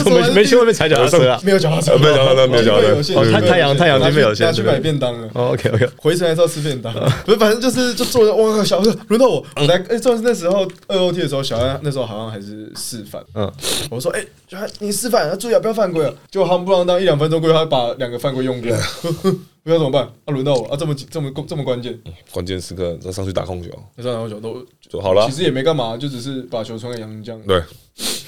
[0.05, 1.39] 没没去外面踩脚踏车啊。
[1.43, 5.27] 没有脚踏车，没有脚踏车没有脚踏车哦太太阳太阳拿去经费有限去买便当了。
[5.33, 6.93] 哦 OK OK，回程还是要吃便当，
[7.25, 8.33] 不是，反正就是就坐着。
[8.33, 13.51] 我靠，小安轮到我，我来，哎，重点是那时候二 OT 的时候，小安那时候好像还是示范，嗯，
[13.89, 16.13] 我说，哎，小安你示范，要注意啊，不要犯规啊。
[16.29, 18.75] 结果夯不啷当一两分钟过去，他把两个犯规用掉，
[19.69, 20.03] 不知道怎么办？
[20.25, 21.97] 啊，轮到我啊，这么这么这么关键，
[22.31, 25.31] 关键时刻再上去打控球那三场球都就好了其。
[25.31, 27.61] 实也没干嘛，就只是把球传给杨江，对，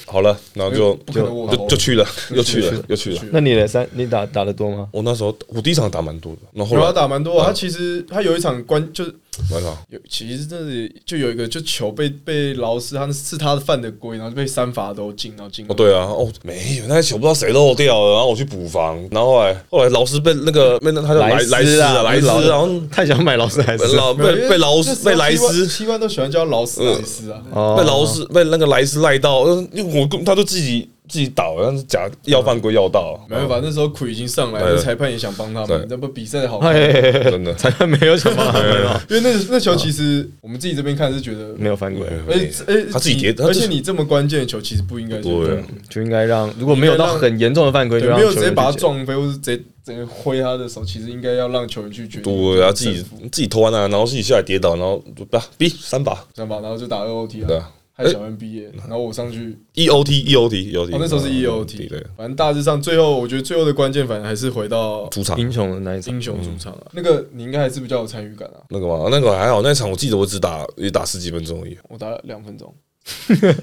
[0.06, 3.22] 好了，然后就就就去了，又去了，又去了。
[3.32, 4.88] 那你的三你打打的多吗？
[4.92, 9.14] 我那时候我第一场打蛮多的，然后然后他打蛮多的，他其实他有一场关就是
[9.50, 15.64] 蛮好，有，其实真的就有一个就球被被劳斯，他是他犯的规，然后就被三罚都进，然后进。
[15.68, 23.96] 哦，对啊，哦，没有，那个球不知道谁漏掉了，然后我去补防，然后后来后来劳斯被那个被那他叫莱莱斯啊，莱斯，然后太想买劳斯莱斯。
[23.96, 25.66] 老，被被劳斯被莱斯。
[25.66, 27.42] 七万都喜欢叫劳斯莱斯啊。
[27.52, 27.76] 哦。
[27.78, 37.52] 被劳斯被那个莱斯赖到，呃因为我根他都自己自己倒，但是假要犯规要到，没办法，那时候苦已经上来了，裁判也想帮他们，那不比赛好真的。
[37.52, 45.64] 裁判没有想办法没有因为那那球其实我们自己这边看是觉得没有犯规，而且而且他自己跌而且你这么关键的球其实不应该是对这样。
[45.90, 65.38] 就应该让如果没有到很严重的犯规，就对，没有直接把他撞飞，或是直接直接挥他的手，其实应该要让球员去决定对啊，自己自己投完了，然后自己下来跌倒，然后就吧 B 三把，三把，然后就打 O OT 了，对啊，害小恩毕业，然后我上去，E O T E O T E O T，哦，那时候是 EOT，对，反正大致上最后我觉得最后的关键，反正还是回到主场。
[65.38, 66.14] 英雄的那一场。
[66.14, 72.74] 英，雄主场啊，那个你应该还是比较有参与感啊，那个嘛，那个还好，那场我记得我只打也打十几分钟而已，我打了两分钟，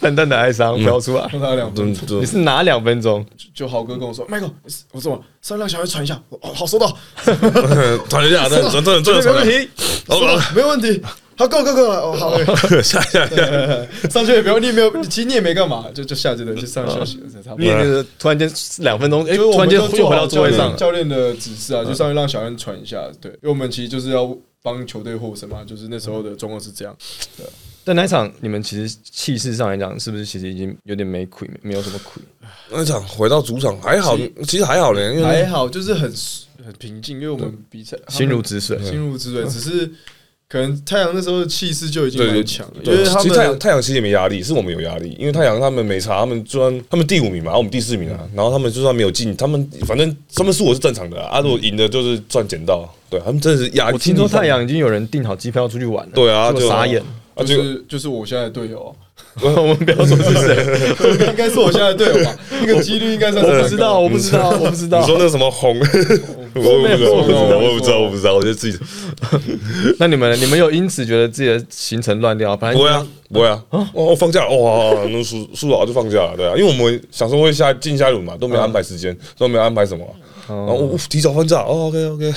[0.00, 1.22] 淡淡的哀伤飘出来。
[1.32, 2.20] 我打了两分钟。
[2.20, 3.24] 你是哪两分钟？
[3.54, 4.50] 就豪哥跟我说，Michael，
[4.92, 6.86] 我说上让小孩传一下，哦好收到，
[8.10, 9.68] 传一下，真的真的真的传一
[10.08, 10.54] 没问题。
[10.54, 11.02] 没问题，
[11.38, 12.36] 好够够够了，哦好，
[12.82, 17.58] 下，下下下， 上去也不用，你也没有，其实你也没干嘛，就就下去了，就上休息了，差不多。
[17.58, 20.76] 你也就是突然间两分钟，哎，就是我突然间们就做又回到座位上了。
[20.76, 26.96] 教练的指示啊，就上去让小恩传一下，对，因为我们其实就是要帮球队获胜嘛，就是那时候的状况是这样。
[27.36, 27.46] 对
[27.84, 32.20] 但那一场你们其实气势上来讲，是不是其实已经有点没亏，没有什么亏？
[32.68, 36.12] 那场回到主场还好，其实还好嘞，因为还好，就是很
[36.66, 38.78] 很平静，因为我们比赛心如止水。
[38.84, 39.90] 心如止水，只是
[40.48, 53.92] 可能太阳那时候的气势就已经对蛮强了，因对，为他其实太阳太阳其实也没压力，是我们有压力，因为太阳他们没差，他们就算他们第五名嘛，然后我们第四名啊，然后他们就算没有进，他们反正他们输我是正常的啊，啊如果赢的就是赚捡到，对他们真的是压力。
[53.92, 57.02] 我听说太阳已经有人订好机票出去玩了，对啊就傻眼。
[57.34, 58.90] 啊，就就是就是我现在的队友啊，
[59.56, 65.00] 我们不要说是谁， 应该是我现在的队友吧，那个几率应该算是我不知道，我不知道，我不知道。
[65.00, 65.06] 你。
[65.06, 65.84] 说那个什么红， 我
[66.52, 66.66] 不知
[67.04, 68.78] 道，我不知道，我不知道，我不知道，我就自己。
[69.98, 72.56] 那你们，你们有因此觉得自己的行程乱掉？
[72.56, 80.04] 反正不会啊，不会啊，哦，放假了哇，那输输了就放假了，对啊，因为我们想说会下进下一轮嘛，都没有安排时间，都没有安排什么。
[80.48, 82.32] 啊，然后我提早放假，哦，OK OK，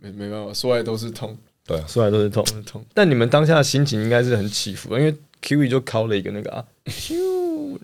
[0.00, 1.34] 没没办法，说来都是痛，
[1.66, 2.44] 对说来都是痛。
[2.66, 2.84] 痛。
[2.92, 5.14] 但你们当下的心情应该是很起伏的，因为
[5.44, 7.76] Kiwi 就敲了一个那个啊，咻，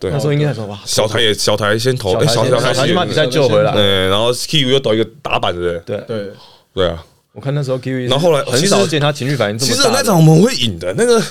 [0.00, 3.72] 对那时候应该说哇，小台也小台先投，哎，小台小台先把比赛救回来。
[3.74, 6.32] 对，然后 Kiwi 又抖一个打板的，对，对，对
[6.72, 10.02] 对啊，我看那时候 Kiwi，然后后来很少见他情绪反应这其实么大其实。
[10.02, 11.22] 那场我们会赢的，那个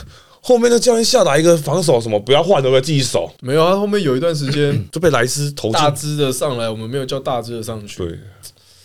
[0.41, 2.81] 后面的教练下达一个防守什么不要换，对不对？
[2.81, 7.97] 自己守没有啊，后面有一段时间 就被莱斯投大，支的上来，我们没有叫大支的上去。
[7.97, 8.19] 对，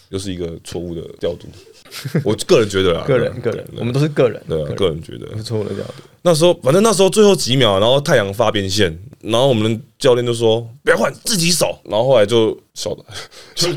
[0.09, 1.49] 又是一个错误的调度。
[2.25, 5.03] 我个人觉得啊， 个人个人，我们都是个人，对啊，个人。
[5.03, 5.27] 觉得。
[5.37, 5.95] 是错误的角度。
[6.25, 11.77] 那时候反正那时候最后几秒，然后太阳发边线，然后我们的教练就说不要换，自己守。
[11.85, 13.05] 然后后来就小 的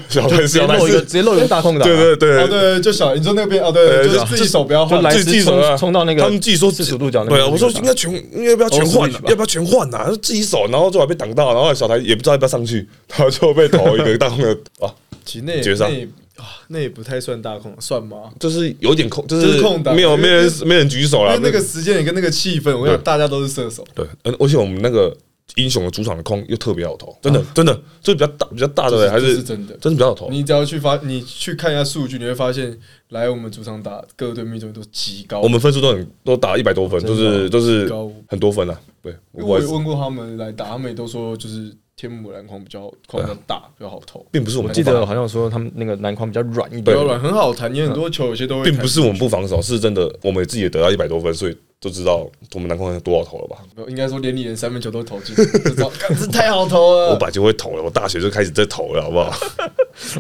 [0.08, 1.92] 小的直接漏一个，直接漏一个大空档啊。
[1.92, 2.44] 对对对。
[2.44, 5.70] 哦，对，就小，你说那边哦，对，就是自己手不要换，自己手啊。
[5.70, 10.16] 冲冲到那个他们自己说四十度角那对啊，我说应该全应该不要全换要不要全换呐？
[10.22, 14.94] 自己守，然后最后被挡到，然后小台也不知道要不要上去，然后就被投一个大空的啊，
[15.26, 15.90] 其实那也绝杀
[16.38, 18.32] 那也啊，那也不太算大空，算吗？
[18.40, 21.40] 就是有点空，就就是是空档没有没人没人举手了。
[21.40, 25.16] 那个时间也跟那个气氛，我想，大家都是射手，对，嗯而且我们那个
[25.56, 29.78] 英雄的主场的空又特别好投，真的真的，就比较大比较大的还这是是真的。
[29.78, 30.30] 真的比较好投。
[30.30, 32.78] 你只要去发，你去看一下数据，你会发现，
[33.10, 35.40] 来我们主场打各队命中率都极高。
[35.42, 37.90] 我们分数都很都打一百多分，真的就是都是
[38.28, 38.78] 很多分啊。
[39.02, 47.74] 对，我我也问过他们来打，他们也都说就是天母篮筐比较框比较大，比较好投，并不是我们记得好像说他们那个篮筐比较软一点比较，软，很好弹。
[47.74, 53.60] 你很多球有些都会，并不是我们不防守，是真的我们自己也得到一百多分，所以就知道我们篮筐有多好投了吧？
[53.88, 57.12] 应该说连你连三分球都投进，就知道 这太好投了。
[57.12, 59.34] 我本来就会投了，我大学就开始在投了，好不好？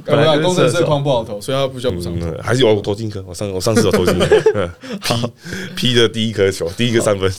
[0.06, 4.20] 本来工程师框不好投，所以他不需要补上还是有我投进一颗，我上我上次有投进一
[5.02, 5.34] ，P
[5.76, 7.30] P 的第一颗球，第一个三分。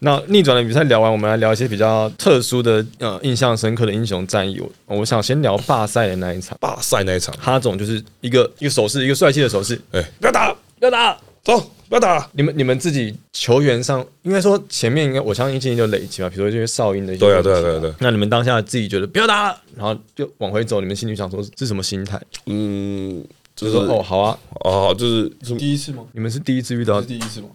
[0.00, 4.60] 那逆转的比赛聊完，我们来聊一些比较特殊的、呃印象深刻的英雄战役。
[4.60, 11.18] 我我想先聊罢赛的那一场，霸赛那一场，哈总就是一个一个手势，一个帅气的手势，哎，不要打，不要打。
[11.42, 11.58] 走，
[11.88, 12.28] 不要打。
[12.32, 22.20] 你们你们自己球员上，应该说前面应该我相信一进就累积嘛，比如说这些哨音的一些对啊对啊对啊对啊那你们当下自己觉得不要打了，然后就往回走，你们心里想说是什么心态？
[22.46, 23.24] 嗯，
[23.56, 26.04] 就就是是说哦好啊，哦，就是是第一次吗？
[26.12, 27.48] 你们是第一次遇到是第一次吗？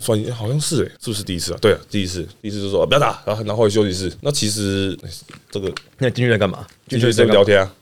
[0.00, 1.58] 算好像是哎，是不是第一次啊？
[1.60, 4.12] 对啊，第一次，第一次就说、不要打，然后然后后来休息室。
[4.20, 4.98] 那其实
[5.50, 6.66] 这个那进去在干嘛？
[6.88, 7.72] 进去在聊天啊，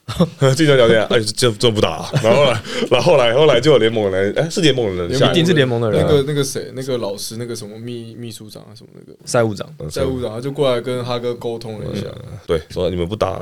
[0.54, 2.10] 进去聊天啊，哎，这这不打啊。
[2.22, 9.68] 然后后来，然后后来后来就有联盟的人，哎，是联盟的人一定是联盟的人啊，那个那个谁，那个老师，那个什么秘秘书长啊，什么那个赛务长。
[9.90, 12.06] 赛务长，他就过来跟哈哥沟通了一下。
[12.46, 13.40] 对，说你们不打，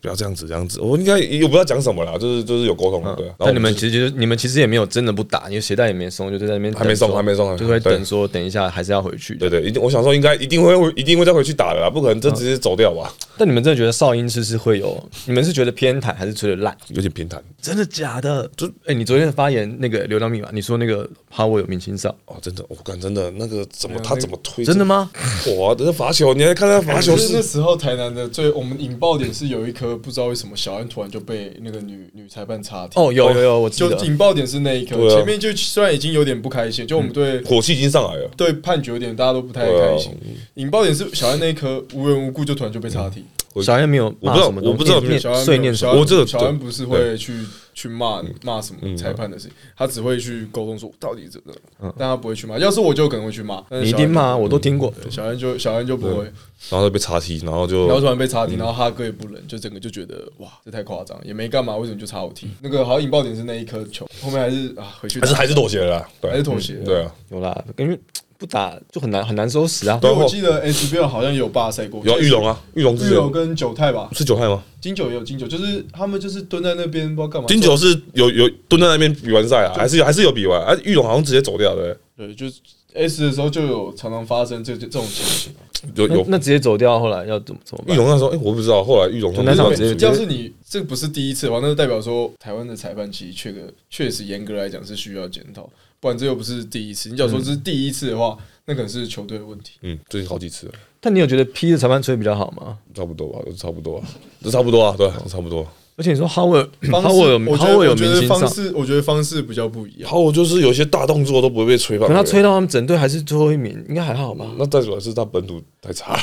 [0.00, 0.80] 不要这样子，这样子。
[0.80, 3.26] 我应该也不知道讲什么啦，就是就是有沟通的，对。
[3.26, 9.34] 然后但你们其实就是你们其实也没有真的不打，因为鞋带也没松，就在那边还没松还没松就会等说等一下还是要回去。
[9.34, 13.12] 对对，一定我想说应该一定会一定会再回去打的啦，不可能这直接走掉吧？
[13.36, 14.99] 但你们真的觉得少音是是会有？
[15.26, 16.76] 你们是觉得偏袒还是吹的烂？
[16.88, 18.50] 有点偏袒真的假的？
[18.56, 24.64] 就哎、你昨天的发言那个流量密码，你说那个哈沃有明星哨，哦，真的，我感真的那个怎么他怎么推？
[24.64, 24.84] 真的？
[24.84, 25.10] 吗？
[25.58, 33.00] 哇，这个罚球，你还看他罚球就是 那时候台南的最我们引爆点是有一颗不知道为什么小安突然就被那个女女裁判插停。
[33.00, 33.90] 哦，有有有，我记就。
[34.04, 38.28] 引爆点是那一颗，对啊前面就虽然已经有点不开心，就我们对火气已经上来了。
[38.36, 40.12] 对判决有点大家都不太开心。
[40.54, 43.24] 引爆点是小安那一颗无缘无故就突然就被插停，
[43.62, 52.58] 小安没有我不知道我不知道念念小安碎念我这个小安不是会去去骂骂什么裁判的事情，他只会去沟通说到底怎么，但他不会去骂。
[52.58, 54.92] 要是我就可能会去骂，你一定骂，我都听过。
[55.10, 56.24] 小安就小安就不会，
[56.68, 62.48] 然后就被插踢，然后就然后突然被插停，然后哈哥也不忍，就整个就觉得哇，这太夸张，也没干嘛，为什么就查我踢？
[62.60, 66.30] 那个好像引爆点是那一颗球，后面还是啊回去打还是还是妥协了，对。
[66.30, 66.84] 还是妥协了。
[66.84, 67.98] 对啊，有啦，因为
[68.40, 70.00] 不打就很难很难收拾啊。
[70.02, 74.62] 因为我记得 SBL 好像有罢赛过，有啊玉龙啊，玉龙玉龙跟九泰吧，是九泰吗？
[74.80, 77.46] 金九也有金九，就是他们就是蹲在那边不知道干嘛。
[77.46, 80.74] 金九是有有蹲在那边比完赛啊，还是有还是有比完啊？
[80.82, 82.54] 玉龙好像直接走掉的，对，就是
[82.94, 85.52] S 的时候就有常常发生这这种情形。
[85.94, 87.96] 有有那那直接走掉，后来要怎么怎么办？
[87.96, 95.66] 玉龙那时候，哎，我不知道，后来玉龙就那场直接要是你这个不是第一次的话，那就代表说台湾的裁判其实确个确实严格来讲是需要检讨，
[96.00, 97.10] 不然这又不是第一次。
[97.10, 99.72] 你假如说这是第一次的话，那可能是球队的问题。
[99.82, 102.78] 嗯，最近好几次了，但你有觉得 P 的裁判吹比较好吗？
[102.94, 104.08] 差不多吧，都差不多啊，
[104.42, 105.66] 都差不多啊，对，都差不多。
[106.00, 110.00] 而且你说 Howard 方式 Howard 有我觉 Howard 有得我觉得明星上，方式，我觉得方式比较不一样。
[110.00, 114.46] 然后就是有些大动作都不会被吹爆，可他吹到他们整队还是最后一名，应该还好吧？
[114.58, 116.18] 那再主要是他本土太差，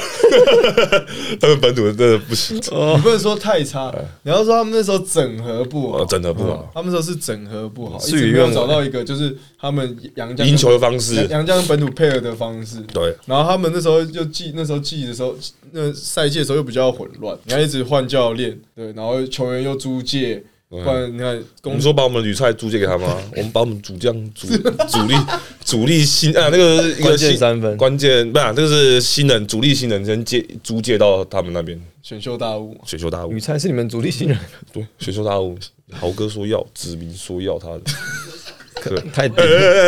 [1.40, 6.68] 他们本土真的不行，你不能说太差，你要说他们那时候整合不好，呃整合不好。
[6.74, 11.13] 他们那时候是整合不好，一事与直没有找到一个就是他们杨江赢球的方式。
[11.16, 12.82] 杨杨江本土配合的方式。
[12.92, 15.36] 对，然后他们那时候就记那时候记的时候，
[15.72, 23.17] 那赛季的时候又比较混乱，你要一直换教练，对，然后球员又租借，不然你看我公们说把我们的铝菜租借给他吗？
[23.36, 24.47] 我们把我们主将主
[24.89, 25.15] 主力
[25.63, 27.77] 主力新啊 那个一个关键新三分。
[27.77, 31.80] 关键不是、啊，这个是新人主力新人先借租借到他们那边。
[32.01, 34.38] 选秀大物，选秀大物旅，菜是你们主力新人，
[34.71, 35.58] 对选秀大物，
[35.91, 37.82] 豪哥说要，子明说要他的。
[39.13, 39.36] 太低。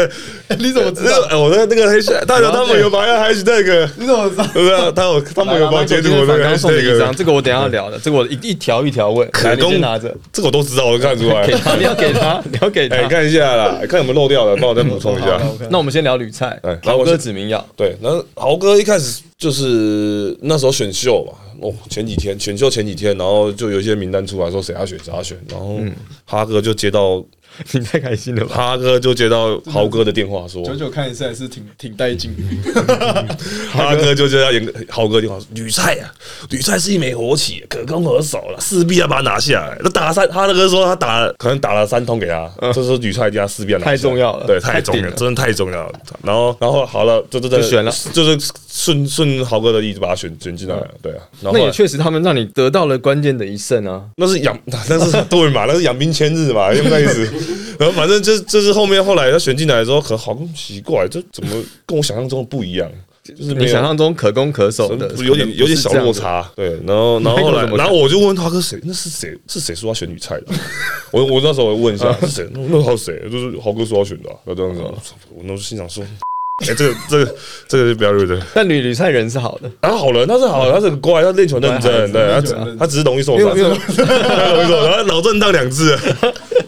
[0.57, 1.39] 你怎么知道？
[1.39, 4.91] 我的那个 hashtag，他有他们有把那 hashtag，你怎么知道？
[4.91, 11.53] 他有他们有把截图我那个反刚送你一张，hashtag，这个我等一下要聊的，这个我一一条一条问，来，你供先拿着，这个我都知道，我都看出来给。
[11.53, 13.09] 他，你要给他，你要给 哎，他。
[13.09, 15.39] 看一下啦，看有没有漏掉的，帮我再补充一下。
[15.69, 21.33] 那我们先聊吕菜哎，然后豪哥我先指名要，对，然后豪哥一开始就是那时候选秀嘛，
[21.67, 25.79] 哦，前几天选秀前几天，然后就有一些名单出来说谁要选谁要选，然后
[26.25, 27.23] 哈哥就接到
[27.71, 28.55] 你太开心了吧？
[28.55, 33.35] 哈哥就接到豪哥的电话说，九九看一次还是挺挺带劲的。
[33.71, 36.11] 哈哥就接到严豪哥电话说，吕菜啊，
[36.49, 39.77] 吕菜是一枚活棋，可攻可守了，势必要把它拿下来。
[39.81, 45.99] 那打了三，哈哥说他打了，可能打了三通给他，这时候吕菜一定要势必要拿下太重要了对，太重要，了真的太重要了。
[46.23, 51.19] 然后，然后好了，就就就选了就是顺顺豪哥的意思把他选选进来了，对啊。
[51.41, 54.03] 那也确实，他们让你得到了关键的一胜啊。
[54.15, 55.65] 那是养， 那是对嘛？
[55.67, 57.29] 那是养兵千日嘛，用那意思。
[57.79, 61.51] 然后反正就就是后面后来他选进来的时候，可好奇怪，这怎么
[61.85, 62.89] 跟我想象中的不一样？
[63.23, 66.11] 就是你想象中可攻可守的，有点有点小落。
[66.11, 66.49] 差。
[66.55, 68.79] 对，然后然后后来 然后我就问他哥谁？
[68.83, 69.37] 那是谁？
[69.47, 70.45] 是谁说要选女菜的？
[71.11, 72.49] 我我那时候我问一下是谁？
[72.53, 73.21] 那那还有谁？
[73.31, 74.89] 就是豪哥说要选的啊，那这样子啊。
[75.29, 76.03] 我那时候心想说。
[76.67, 77.35] 哎，这个这个
[77.69, 78.37] 这个就不要入的？
[78.53, 85.97] 但吕吕菜人是好的，然后好人，他是好人，他是很乖，他练球认真，对，他只他只是容易受伤，容易受伤，然后脑震荡两次，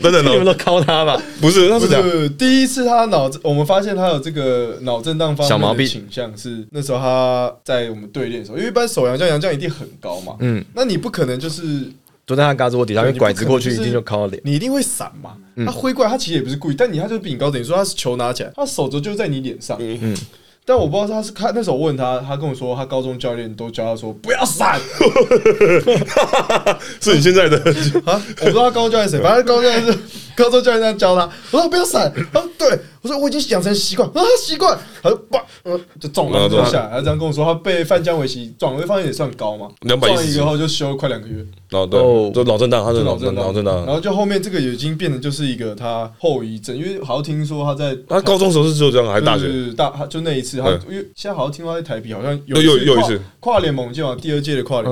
[0.04, 1.22] 真的脑你们都靠他吧？
[1.40, 5.86] 不是，他是这样，第一次他脑，我们发现他有这个脑震荡方小毛病。
[5.86, 11.84] 面的倾向是那时候他在我们队练的时候，因为一般手阳将阳将一定很高嘛，嗯，那你不可能就是
[12.26, 14.42] 蹲在他嘎子窝底下，因为拐子过去一定就靠到脸。
[14.46, 15.36] 你一定会闪嘛，
[15.66, 20.16] 他挥过来，他其实也不是故意，但你他就是比你高，等于说他是球拿起来，他手肘就在你脸上，嗯，
[20.65, 24.80] 但我不知道他是他那时候我问他，他跟我说他高中教练都教他说不要闪
[27.02, 27.58] 是你现在的，
[28.06, 29.97] 啊，我不知道他高中教练谁，反正高中教练是
[30.36, 36.89] 高中教练这样教他，我说不要闪，他说，对我说我已经养成习惯啊，习惯，他说不，嗯，就中了，然后就下来。
[36.91, 41.88] 他这样跟我说，他被范江维奇撞，因为范江也算高嘛，两百撞一个后就休了快两个月，然后
[42.32, 43.93] 就脑震荡，他是脑就脑震荡，脑震荡然。
[43.93, 49.47] 后就后面这个已经变得就是一个他后遗症，因为好像听说他在他高中时候是只有这样，还是大学？
[49.76, 53.21] 大他就那一次，他因为现在好像听说他在台啤好像有又又又一跨次。
[53.39, 54.91] 跨联盟就往第二届的跨联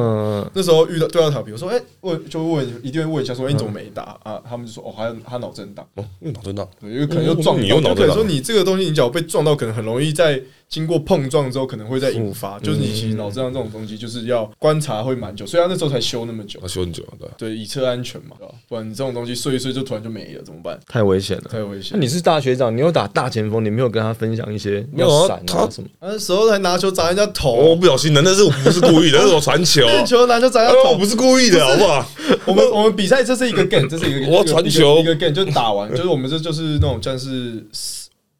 [0.53, 4.17] 那时候遇到对到台皮，我说哎、问就问一定会问一下说哎、你怎么没打？
[4.23, 4.41] 啊？
[4.47, 6.67] 他们就说哦，还有他脑震荡，哦，因为脑震荡。
[6.79, 8.15] 对，因为可能又撞到你又脑震荡。
[8.15, 16.67] 说你这个东西你脚被撞到，可能很容易在经过碰撞之后可能会再引发，就是你其实脑震荡这种东西就是要观察会蛮久，所以他那时候才修那么久他。
[16.67, 17.27] 休很久，对。
[17.38, 18.53] 对，以测安全嘛，对吧？
[18.67, 20.79] 不然你这种东西睡一睡就突然就没了，怎么办？
[20.88, 21.43] 太危险了。
[21.51, 21.99] 太危险那。
[21.99, 25.89] 你是大学长，你有打大前锋，你没有跟他分享一些没有闪啊他什么？
[26.01, 29.82] 那时候还拿球砸人家我头，不小心的，那是我不是故意的，那是我传球。
[29.89, 32.08] 练球拿球砸人家头呃我不，是故意的，好不好？
[32.45, 37.65] 我们我们比赛这是一个 game，这是一个 我传球一个一个 game 就打完，就是我们这就是那种像是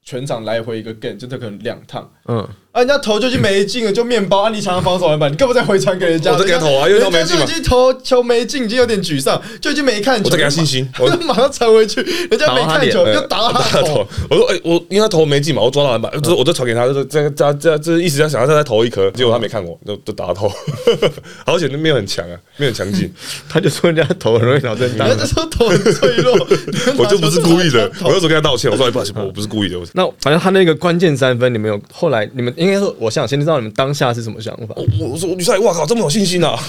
[0.10, 2.12] 全场来回一个 game，就这可能两趟。
[2.26, 4.50] 嗯，啊，人家投就已经没进了，就面包啊！
[4.50, 6.32] 你抢防守篮板，你干嘛再回传给人家？
[6.32, 10.26] 我再给他投啊因为他没进嘛人家就已经投球没进，已经有点沮丧，就已经没看球。
[10.26, 14.08] 我再给他信心我就马上传回去，人家没看球，呃就打到他头。。
[14.30, 20.52] 我说，哎，我因为他投没进嘛，我抓到篮板，就是我就传给他，就是这这这这意思在想要再投一颗，结果他没看我，就就打他头，
[21.46, 23.12] 而且那没有很强啊，没有很强劲，
[23.50, 25.18] 他就说人家头很容易脑震荡人。
[25.18, 26.34] 家就说头很脆弱，
[26.98, 27.92] 我就不是故意的。
[28.04, 29.80] 我我那时候跟他道歉，我说哎不好意思，我不是故意的。
[29.80, 34.76] 我那反正他那个关键三分，你们有后来你们应该说，我想先知道你们当下是什么想法。
[34.76, 36.60] 我我说女赛，哇靠，这么有信心啊！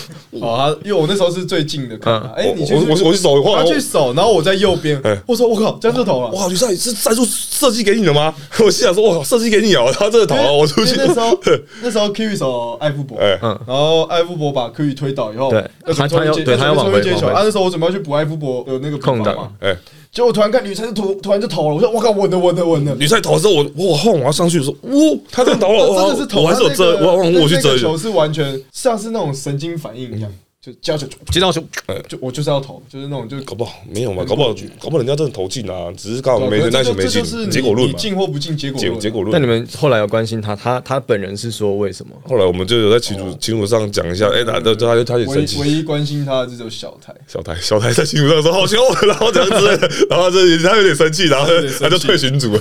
[0.41, 1.99] 哦，他因为我那时候是最近的
[2.37, 6.29] 哎，我你去我我我去守他我去守，然后我在右边哎，我说我靠，这样就投了。
[6.29, 8.33] 哇，女赛是战术设计给你的吗？
[8.61, 11.37] 我心想说，我靠，设计给你哦，他真的投了，我出去那时候
[11.83, 19.77] 那时候 Kiwi 守艾夫伯，哎嗯然后艾夫博把 Kiwi 推倒以后，对要他他要接对他要往回接球，啊，那时候我准备要去补艾夫博的那个空档嘛，哎，
[20.13, 27.07] 结果突然看女生就突突然就投了，我说我靠，稳了稳了稳了，女赛投的时候，我我后往上去的时候，呜，他真的投了，真的是投，我还是有遮，
[27.41, 27.97] 我去遮球。
[27.97, 30.33] 是完全像是那种神经反应一样，
[30.63, 31.65] 就交球就接到球，
[32.07, 39.33] 就我就是要投，就是那种就搞不好没有嘛，搞不好搞不好人家真的投进啊，只是刚好没人耐这心没进结果论嘛，进或不进结果结论结果论。
[39.33, 42.13] 那你们后来有关心他，他他本人是说为什么？
[42.29, 45.59] 后来我们就有在群主群主上讲一下，哎，他他他他也唯生气。
[45.63, 47.15] 唯，一关心他的只有小台。
[47.27, 51.47] 小台小台在群主上说好球，然后这样之类的， 然后这他有点生气，然后
[51.81, 52.53] 他就退群主，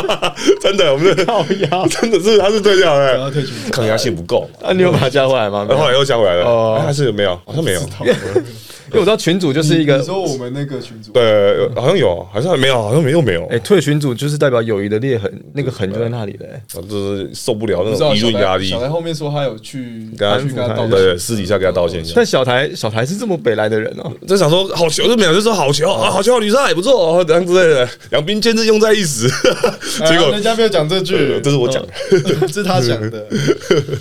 [0.58, 1.86] 真的，我们的靠腰。
[1.88, 5.66] 真的是他是退掉然了，后退群，抗压性不够，啊，你有把他加回来吗？
[5.68, 6.76] 然后后来又加回来哦。
[6.76, 7.80] 了，哎还是没有，好像没有，
[8.92, 16.46] 因为我知道群主就是一个你，说我们那个群主，对，好像有，好像没有，好像没有没有，哎，退群主就是代表友谊的裂痕，那个痕就在那里了。
[16.52, 18.68] 哎就是受不了那种舆论压力。
[18.68, 22.12] 小，台后面说他有去跟他去跟他道歉，私底下跟他道歉一下。
[22.16, 29.28] 但小台小台是这么北来的人哦，就想说好球就没有，就说好球啊，好球，女生也不错，哦这样之类的，两兵兼之用在一时。
[30.00, 31.14] 哎结果人家没有讲这句。
[31.14, 31.82] 呃，这是我讲。
[31.82, 31.88] 的，
[32.48, 33.26] 这是他讲的，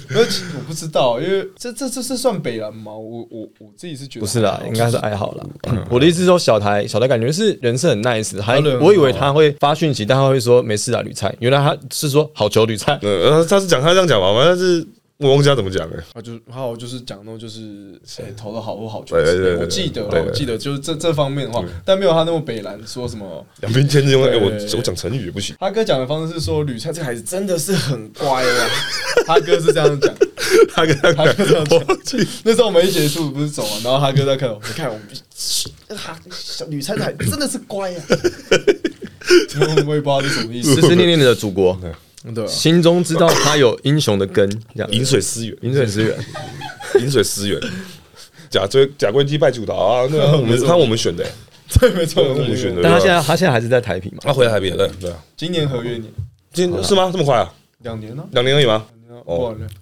[0.10, 2.94] 我不知道，因为这这这是算北蓝吗？
[2.94, 5.46] 我我我自己是觉得不是啦应该是爱好了。
[5.90, 11.34] 我的意思是说，小台小台感觉是人是很 nice，还我以为他会发讯息，但他会说没事啊，吕菜。
[11.40, 12.98] 原来他是说好球吕菜。
[13.02, 14.86] 呃，他是讲他这样讲吧，反正是
[15.18, 16.04] 我忘记他怎么讲的。
[16.14, 23.46] 他就还有就是讲那种就是谁投的好或好球对对我记得我记得就是这这方面的话，但没有他那么北蓝说什么。
[23.62, 25.56] 两边天之用在，哎，我我讲成语也不行。
[25.60, 28.70] 他哥讲的方式是说吕菜这孩子真的是很乖啊，
[29.28, 30.12] 他哥是这样讲。
[30.74, 31.82] 他跟他他哥这样讲
[32.44, 38.16] 那时候我们一结束不是走完，然后他哥在看我，你看我们哈小女菜菜 真的是乖呀、啊，
[39.86, 41.78] 我也不知道是什么意思思思念念的祖国，
[42.34, 46.18] 对啊，心中知道他有英雄的根，这样饮水思源，饮水思源。
[47.00, 47.60] 饮水思源。
[48.52, 51.26] 假追假龟鸡拜主导啊，那个我们看我们选的，
[51.80, 52.82] 对，没错，我们选的。
[52.84, 54.20] 但他现在他现在还是在台平嘛？
[54.24, 55.18] 他回来台北了，对啊。
[55.38, 56.04] 今年合约年
[56.52, 57.10] 今是吗？
[57.10, 57.54] 这么快啊？
[57.84, 58.86] 两年呢，两年而已吗？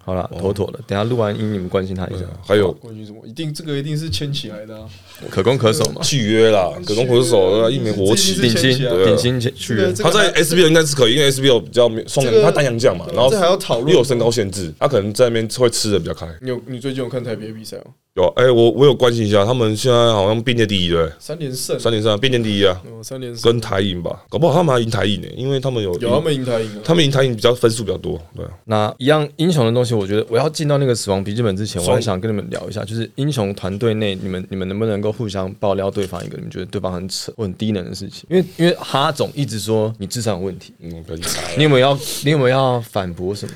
[0.03, 0.79] 好了，妥妥的。
[0.87, 3.25] 等下录完音，你们关心他一下，还有关心什么？
[3.25, 4.89] 一定这个一定是牵起来的啊！
[5.29, 13.89] 可攻可守嘛，续约啦，可攻可守一名国旗这，顶薪顶薪去这个这个他在 SBL 应该是可以，因为 SBL 比较没双他单阳将嘛，然后这还要讨论。
[13.89, 16.27] 又有身高限制，他可能在那边会吃的比较开。
[16.41, 17.85] 你有你最近有看台北的比赛吗？
[18.15, 26.81] 有，哎，我我有关心一下，他们现在好像并列第一，对三连胜，三连胜啊，并列第一啊，哦，三连胜，跟台银吧，搞不好他们还赢台银呢，因为他们有有他们赢台赢了。
[26.83, 38.25] 他们赢台银比较分数比较多，对啊，那一样英雄的东西，我觉得我要进到那个死亡笔记本之前，我还想跟你们聊一下，就是英雄团队内，你们你们能不能够互相爆料对方一个你们觉得对方很扯或很低能的事情？
[38.29, 43.53] 因为因为哈总一直说你智商有问题，嗯，不要去查了你有没有要你有没有要反驳什么？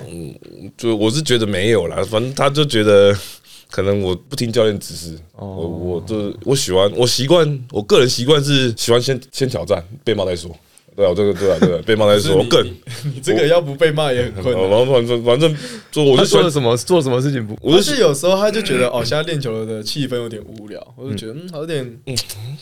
[0.78, 3.16] 就我是觉得没有啦，反正他就觉得
[3.70, 10.56] 可能我不听教练指示，我我就我喜欢我习惯，我个人习惯是喜欢先先挑战，被骂再说。
[10.96, 12.66] 对啊，这个对啊对啊，被骂再说是你更，
[13.16, 14.70] 你这个要不被骂也很困难。
[14.70, 15.56] 然后反正反正
[15.92, 16.76] 做我就做了什么？
[16.78, 17.58] 做了什么事情不？
[17.62, 21.80] 我就且有时候他就觉得哦，现在练球的气氛有点无聊，我就觉得嗯，好有点，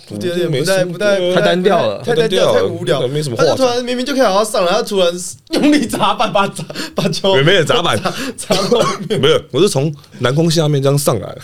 [0.09, 5.11] 有点有点不太不太太单调了太单调，太无聊，没什么话他就突然明明就可以好好上来，他突然
[5.51, 6.63] 用力砸板，把砸
[6.95, 7.97] 把球没没有砸板，
[8.37, 9.19] 砸到外面。
[9.19, 11.41] 没有，我是从篮筐下面这样上来的。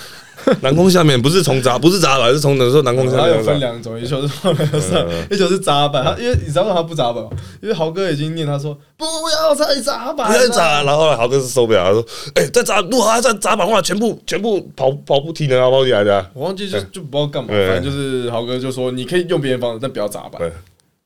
[0.61, 3.43] 南空下面不是从砸，不是砸板，是从那时候南空下面它有。
[3.43, 6.03] 分两种，一球是放在上，一球是砸板。
[6.03, 7.29] 他因为你知道他不砸板吗，
[7.61, 16.29] 因为豪哥已经念他说不要再砸板，不要砸，然后豪哥是受不了，他说：“哎、再砸，如果他再砸板的话，全部全部跑跑步体能啊，跑起来的、啊。
[16.33, 20.41] 我忘记就就不知道干嘛，反正就是豪哥就说你可以用别人方式，但不要砸板。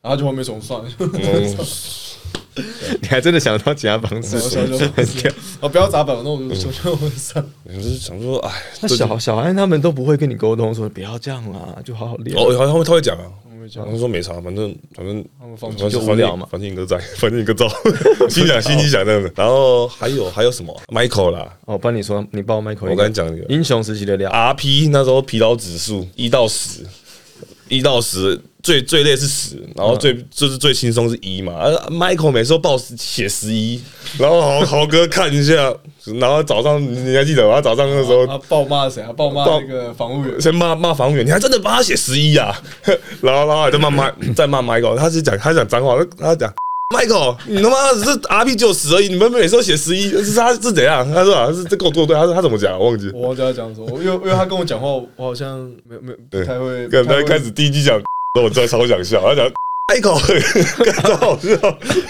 [0.02, 0.82] 然后就后面从算
[3.02, 4.50] 你还真的想到其他方式然后？
[4.50, 5.32] 小就很屌。
[5.62, 7.44] 哦不要砸板，那我就我就会上。
[7.64, 12.36] 我就是想说，哎，那小小安他们都不会跟你沟通说不要这样啦，就好好练。
[12.38, 17.68] 哦，好像他会讲啊，他会讲他说没啥，反正反正他们放反正就无聊嘛反正一个在，反正一个照，
[18.30, 19.32] 心想心机想这样子。
[19.36, 26.86] 然后还有还有什么？Michael 啦，哦，帮你说，你帮我 Michael，我刚才讲那个英雄时期的料，RP 那时候疲劳指数一到十，
[27.72, 31.54] 一到十最最累是十，然后最、就是最轻松是一嘛。
[31.54, 33.82] 而 Michael 每次都报写十一，
[34.20, 35.74] 然后豪豪哥看一下，
[36.20, 37.56] 然后早上你你还记得吗？
[37.56, 39.12] 他早上那时候他暴骂谁啊？
[39.14, 40.40] 暴骂那个防务员。
[40.42, 42.54] 先骂骂防务员，你还真的帮他写十一啊？
[43.22, 46.54] 然后然后还在骂骂再 骂 Michael，他是讲他讲脏话，他讲
[46.92, 51.10] Michael，你他妈只是 RP 只有十而已，你们每次都写十一，是他是怎样？
[51.14, 52.78] 他说啊，是这跟我作对，他说他怎么讲？
[52.78, 53.10] 我忘记。
[53.14, 56.88] 我忘记他讲什么，因为因为他跟我讲话，我好像没有没有不太会。
[56.90, 58.00] 跟他一开始第一句讲，
[58.44, 59.46] 我真的超想笑，他讲
[59.92, 61.58] Michael，超好笑。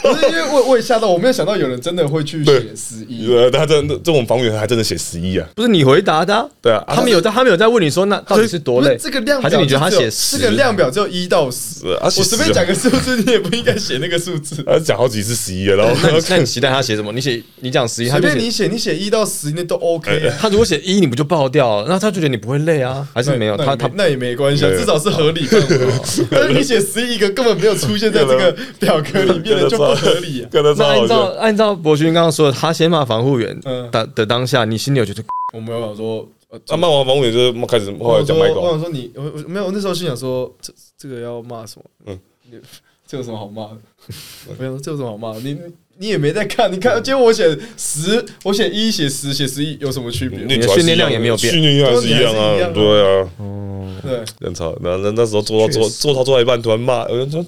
[0.03, 3.27] 不是因为我我也吓到，我没有想到有人真的会去写十一。
[3.33, 8.95] 呃，他真的这种防务员还真的写十一啊，不是你回答的啊，对啊，他们有在，他们有在问你说，那到底是多累？
[8.97, 10.37] 这个量表还是你觉得他就只有写？
[10.37, 11.87] 这个量表只有一到十？
[12.03, 14.63] 我随便10啊讲个数字，你也不应该写那个数字。
[14.63, 17.11] 他讲好几次十一了，然后那你那你期待他写什么？
[17.11, 18.35] 你写你讲十一，他随就写。
[18.35, 20.37] 便你写，你写一到十那都 OK 啊。
[20.39, 21.87] 他如果写一，你不就爆掉了？
[21.89, 23.07] 那他就觉得你不会累啊？
[23.13, 23.55] 还是没有？
[23.57, 25.77] 那他他那也没那也没关系啊，至少是合理范围。
[26.29, 30.49] 但是你写十一个根本没有出现在这个表格里面的，就不合理啊。
[30.77, 31.21] 那按照。
[31.41, 41.85] 按照博勋刚刚说的，他先骂防护员嗯的的当下，你心里有觉得我没有想说，呃，他骂完防护员就是开始后来讲麦狗我想说你，我我没有，我那时候心想说，这这个要骂什么？
[42.05, 42.19] 嗯
[42.51, 42.61] 嗯，
[43.07, 43.77] 这有什么好骂的？
[44.49, 45.39] 我想说这有什么好骂的？
[45.41, 45.57] 你
[46.01, 50.39] 你你也没在看，你看，结果我写十，我写一，写十，写十一，有什么区别？
[50.47, 53.29] 你的训练量也没有变训练量还是一样啊对啊，
[54.01, 57.45] 对，人操，那那那时候做到做做到做到一半，突然骂，有人说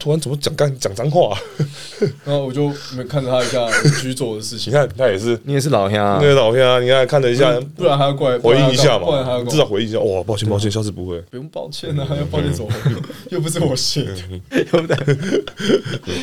[0.00, 1.38] 突然怎么讲干讲脏话？
[2.26, 3.64] 然后我就没看着他一下
[4.00, 6.26] 居做的事情你，看他也是你也是老乡啊那？
[6.26, 10.00] 个老乡啊，你看看了一下，不然还要过来回应一下不然还要嘛，至少回应一下。
[10.00, 11.20] 哇，抱歉抱歉，下次不会。
[11.30, 12.68] 不用抱歉啊，要抱歉什么？
[13.30, 14.16] 又不是我写的。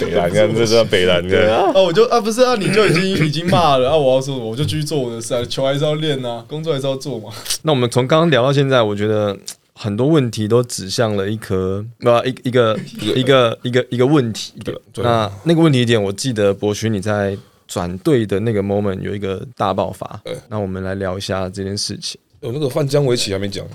[0.02, 1.40] 北兰，你看这是北兰，你看
[1.74, 7.30] 啊， 我就啊，不是啊，你就已经已经骂了啊，我要说，我就继续做我的事啊，球还是要练啊，工作还是要做嘛。
[7.64, 9.38] 那我们从刚刚聊到现在，我觉得
[9.74, 12.78] 很多问题都指向了一颗啊一一个
[13.16, 14.76] 一个一个一个问题点。
[14.92, 20.36] 对那那个问题点，我记得博勋你在转队的那个 moment 有一个大爆发对。
[20.50, 22.20] 那我们来聊一下这件事情。
[22.42, 23.66] 有那个范江围棋还没讲，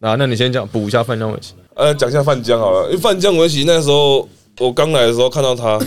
[0.00, 1.54] 啊，那你先讲补一下范江伟奇。
[1.74, 4.28] 呃，讲一下范江好了，因为范江围棋那时候
[4.58, 5.78] 我刚来的时候看到他。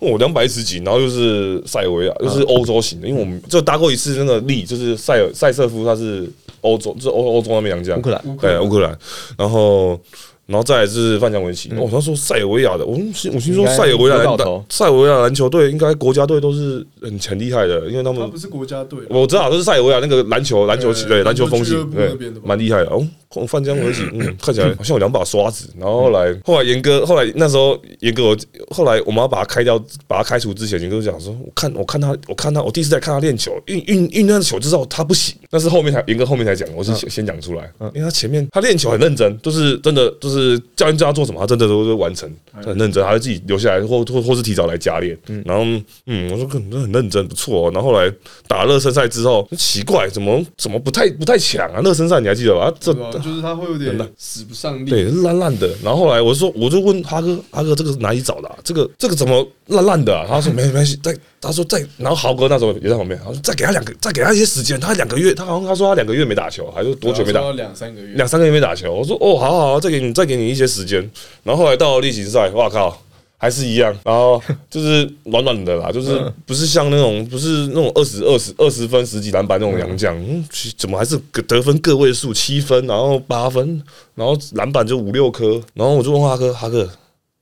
[0.00, 6.28] 我两百一十几，然后又是塞尔维亚，又是欧洲型的，因为我们就搭过一次那个利，就是塞尔塞瑟夫，他是
[6.60, 8.36] 欧洲，就是欧欧洲那边两家，乌克兰。
[8.38, 8.98] 对乌克兰，
[9.38, 9.98] 然后
[10.46, 14.36] 然后再来是范江维奇，哦，他说塞尔维亚的，我心我听说塞尔维亚
[14.68, 22.90] 塞尔维亚篮球队应该国家队都是很很厉害的，因为他们他不是国家队，我知道，都是塞尔维亚那个篮球篮球对对篮球风气对边的蛮厉害的。
[22.90, 23.06] 哦。
[23.46, 25.68] 范江回起， 嗯，看起来 好像有两把刷子。
[25.78, 28.36] 然后后来后来严哥，后来那时候严哥我
[28.70, 35.34] 后来我们要把他开掉，把他开除之前，严哥就讲说，我看我看他我看他我第一次在看他练球，运运运那个球就知道他不行。
[35.50, 45.16] 但是后面才严哥后面才讲，我是先先讲出来，因为他前面他练球很认真，就是真的就是教练叫他做什么，他真的都是完成，很认真，他会自己留下来或或或是提早来加练。
[45.44, 45.64] 然后
[46.06, 47.70] 嗯，我说可能很认真，不错、哦。
[47.72, 48.12] 然后后来
[48.48, 51.80] 打热身赛之后，奇怪，怎么怎么不太不太强啊？
[51.80, 52.72] 热身赛你还记得吧？
[52.80, 52.92] 这？
[53.24, 54.90] 就是他会有点使不上力。
[54.90, 55.68] 对，烂烂的。
[55.82, 58.56] 然后后来我就说，我就问哈哥，哈哥这个是哪里找的、啊？
[58.62, 60.26] 这个这个怎么烂烂的、啊？
[60.28, 68.92] 他说没没关系，再他说再，然后豪哥那时候也在旁边，他说再给他两个，再给他一些时间，他两个月，他好像他说他两个月没打球，还是多久没打两三个月，两三个月没打球。
[68.92, 71.00] 我说哦，好好好，再给你再给你一些时间。
[71.42, 73.00] 然后后来到了例行赛，哇靠！
[73.44, 80.42] 还是一样，然后就是软软的啦，就是不是像那种不是那种二十二十二十分十几篮板那种洋将，嗯，
[80.78, 81.14] 怎么还是
[81.46, 83.82] 得分个位数七分，然后八分，
[84.14, 86.88] 然后篮板就五六颗，然后我就问哈哥，哈哥，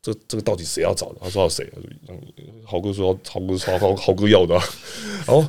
[0.02, 1.18] 这这个到底谁要找的？
[1.22, 1.70] 他说要谁？
[2.64, 4.64] 豪哥说豪哥说豪豪哥要的啊、
[5.24, 5.46] 然后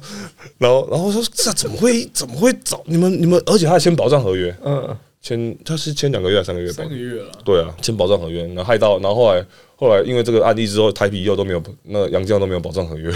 [0.60, 3.41] 然后然后说这怎么会怎么会找你们你们？
[3.47, 6.72] 而且他还签保障合约，嗯，签他是签两个月还是三个月？
[6.72, 9.43] 三个月了，对啊，签保障合约，然后害到，然后后来
[9.84, 13.12] 后来因为这个案例之后，台啤以后都没有那杨绛都没有保障合约，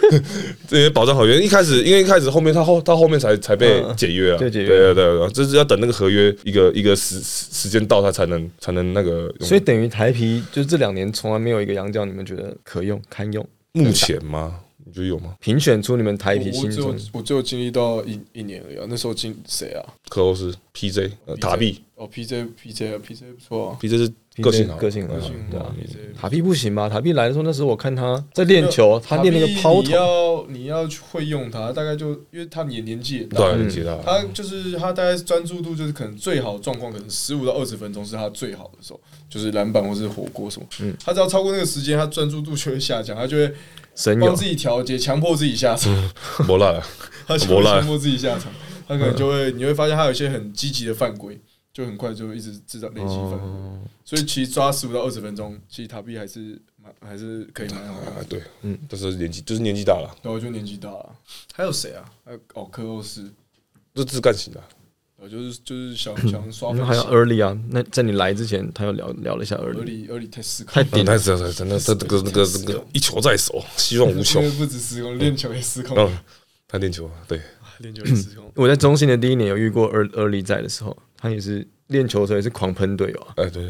[0.66, 9.30] 这些保障合约一开始因为一开始后面他后到后面才才被嗯解约啊，对解约对对对对，这是要等那个合约一个一个时时时间到，他才能才能那个。
[9.40, 14.60] 所以等于台皮就是这两年从来没有一个杨将，你们觉得可用堪用，目前吗？
[14.86, 15.34] 你觉得有吗？
[15.40, 18.86] 评选出你们台皮我只有心中我只有经历到一一年而已啊。
[18.88, 19.82] 那时候经谁啊？
[20.08, 23.78] 克罗斯、PJ、呃塔币哦，PJ PJ 啊，PJ 不错啊。
[23.82, 24.12] ，PJ 是
[24.42, 25.66] 个性好，个性很好个性，对啊。
[26.18, 26.88] 塔皮不行吧？
[26.88, 33.96] 塔皮来的时候，那时候我看他在练球，他练那个抛你，要你要去会用他，大概就因为他年年纪也大，对，很其他。
[34.04, 40.66] 他就是他大概专注度就是可能最好状况，可能十五到二十分钟是他最好的时候，就是篮板或是火锅什么。
[40.80, 40.94] 嗯。
[41.04, 43.52] 他只要超过那个时间，他专注度就会下降，他就会
[44.20, 45.94] 帮自己调节，强迫自己下场，
[46.46, 46.86] 不赖啊，
[47.28, 47.48] 他强
[47.86, 48.50] 迫自己下场，
[48.88, 51.38] 他可能就会你会发现他有一些很积极的犯规，
[51.76, 53.32] 就很快就一直制造累积分。
[53.38, 58.06] 哦，所以其实抓十五到二十分钟，其实塔比还是蛮还是可以蛮好的。
[58.12, 61.14] 啊对，嗯嗯，但是年纪就是年纪大了，然后就年纪大了，
[61.52, 62.02] 还有谁啊？
[62.24, 63.30] 还有哦，科欧斯，
[63.94, 64.62] 这自干型的。
[65.16, 76.18] 我，就是就是想想刷分那还有析 early 啊，那在你来之前，他又聊聊了一下俄 early，里俄里太失控太，嗯，顶了但，是真的，他这个这个这个一球在手，希望无穷不止失控，练球也失控，嗯，
[76.66, 77.38] 他练球，对，
[77.80, 78.50] 练球也失控。
[78.54, 80.96] 我在中信的第一年有遇过 early early 在的时候，
[81.26, 83.64] 他也是练球的时候也是狂喷队友啊，哎对，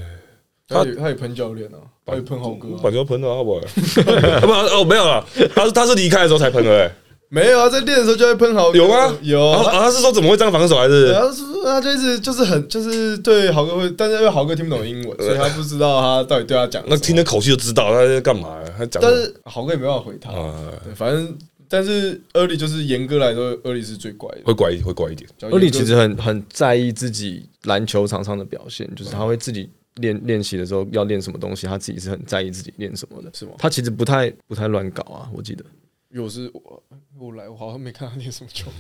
[0.69, 6.93] 他也他也喷教练啊，他也喷豪哥啊板，球喷的啊 不，不哦没有了，他是他是离开的时候才喷的，哎，
[7.29, 9.17] 没有啊，在练的时候就会喷豪哥，有吗？
[9.23, 11.15] 有啊，啊他是说怎么会这样防守还是对？
[11.15, 16.83] 他是他就一直就是很就是对豪哥会，但是因为豪哥听不懂英文，所以他不知道他到底对他讲。
[16.87, 20.55] 那听的口气就知道他在干嘛，他讲但是豪哥也没办法回他，啊
[20.85, 21.37] 对，反正
[21.69, 24.43] 但是 early 就是严格来说，early 是最乖的。
[24.45, 33.53] 会乖一会乖一点，early 其实很很在意自己篮球场上的表现，就是他会自己练练习的时候要练什么东西，他自己是很在意自己练什么的，是吗？
[33.59, 35.65] 他其实不太不太乱搞啊，我记得。
[36.11, 38.71] 有时我是我我来，我好像没看他练什么球。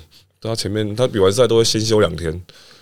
[0.41, 2.41] 他前面他比完赛都会先休两天，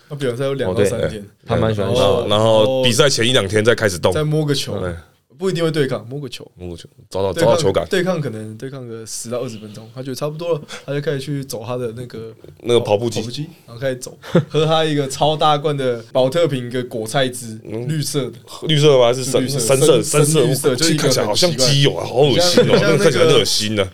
[0.08, 1.88] 他比完赛有两哦对到三天，他蛮喜欢
[2.28, 4.94] 然后比赛前一两天再开始动，再摸个球，对，
[5.38, 6.50] 不一定会对抗，摸个球。
[6.54, 12.32] 摸个球找到找到球感，对抗可能对抗个十到二十分钟，他觉得差不多了，他就开始去走他的那个
[12.62, 14.16] 那个跑步机跑步机，然后开始走，
[14.48, 19.06] 喝他一个超大罐的保特瓶，一个果菜汁，嗯绿色的，绿色吗？
[19.06, 20.44] 还是深深色深深色？
[20.44, 23.88] 绿色就看起来好像鸡油啊，好恶心哦，那个看起来恶心的，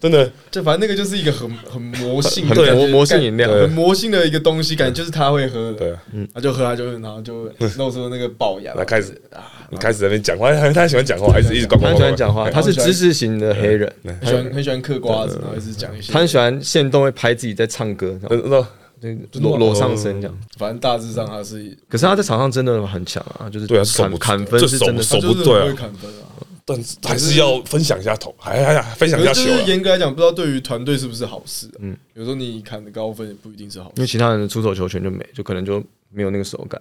[0.00, 0.30] 真的。
[0.50, 3.50] 就反正那个就是一个很很魔性的很，魔魔性饮料。
[3.50, 5.72] 很魔性的一个东西，感觉就是他会喝。
[5.72, 5.94] 的，对。
[6.12, 7.44] 嗯，他就喝，他就然后就
[7.76, 16.12] 露出那个龅牙，那开始啊，你开始在那边讲话，他他喜欢讲话，还是一直咣咣他很喜欢讲话，他是知识型的黑人，很喜欢很喜欢嗑瓜子，然后一直讲一些。
[16.12, 18.66] 他，很喜欢现动会拍自己在唱歌，然后
[19.00, 20.38] 那就裸裸上身这样。
[20.56, 25.66] 反正大致上他是可是他在场上真的很强啊，就是对啊手砍砍分这是真的手不对啊。
[25.76, 26.26] 砍分啊。
[26.68, 29.62] 但是还是要分享一下头，还还还分享一下球啊。
[29.66, 34.06] 严格来讲，不知道对于团队是不是好事、嗯，有时候你砍的高分也不一定是好事因为。
[34.06, 36.80] 其他人的出手球权就没，就可能就没有那个手感，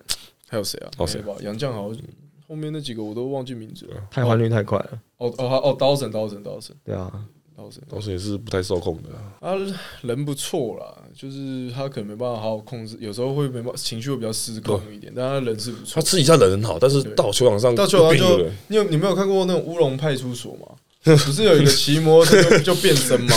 [0.49, 0.91] 还有谁啊？
[0.97, 1.33] 哦谁吧？
[1.39, 2.01] 杨绛好像
[2.47, 3.95] 后面那几个我都忘记名字了。
[4.11, 4.99] 太换率太快了。
[5.17, 7.11] 哦哦哦，刀神刀神刀神对啊，
[7.58, 10.86] 刀神，当时也是不太受控的啊，他人不错啦，
[11.20, 15.95] 就是他可能没办法好好控制，有时候会没办法情绪会比较失控一点，但他人是不错。
[15.95, 20.68] 他私底下人很好，但是到球场上到球场上就你有你没有看过那种乌龙派出所吗？
[21.03, 23.34] 不是有一个骑摩托车就就变身吗？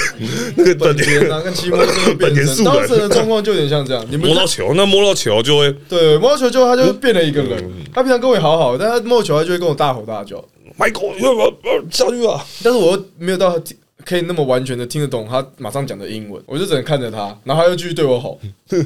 [0.56, 4.06] 那个本本田啊，跟骑摩托车就变身，当时的状况就有点像这样。
[4.08, 7.70] 你们摸到球，那摸到球就会对摸到球之后，他就变了一个人。
[7.92, 10.42] 他平常跟我也好好，但他摸到球，他就会跟我大吼大叫。
[10.78, 12.44] Michael 要不要下去啊？
[12.62, 18.40] 但是我又没有到听可以那么完全的听得懂他马上讲的英文，我就只能看着他，然后他又继续对我吼。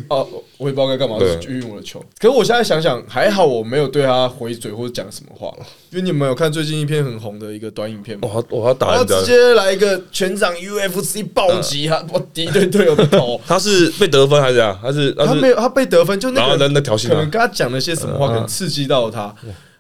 [0.09, 0.27] 哦，
[0.59, 2.01] 我也不知道该干嘛，就运我的球。
[2.19, 8.29] 可是我现在想想，还好我没有对他回嘴或者讲什么话了，因为你们有看最近一篇很红的一个短影片吗？
[8.33, 13.41] 我要我要打他人家直，接来一个全场 UFC 暴击他，我敌对队友的头。
[13.47, 14.77] 他是被得分还是怎样？
[14.83, 19.33] 他是是他没有，他被得分，就那个那那调戏他，可能跟他讲了些什么话，可能刺激到他。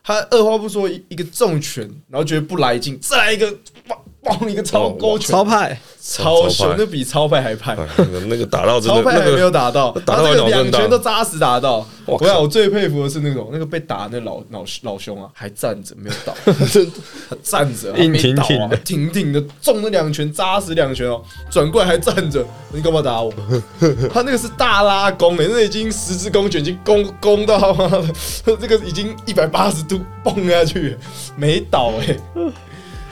[0.05, 3.51] 他二话不说一个重拳，然后觉得不来劲，再来一个，
[3.89, 7.75] 哇嘣一个超勾拳，超派，超凶，超派那比超派还派。
[7.75, 11.85] 哎那个打到真的超派还没有打到， 打到他这个两拳都扎实打到。
[12.07, 21.21] 我想我最佩服的是那种那个被打那老老老兄啊，还站着没有倒，他 站着啊硬没倒啊挺挺的挺挺的中了两拳扎实两拳哦，
[21.51, 23.33] 转过来还站着，你干嘛打我？
[24.13, 28.05] 他那个是大拉弓诶，那已经十字弓卷已经弓弓到他妈的，
[28.45, 30.97] 这个已经一百八十度蹦下去，
[31.37, 32.19] 没倒诶。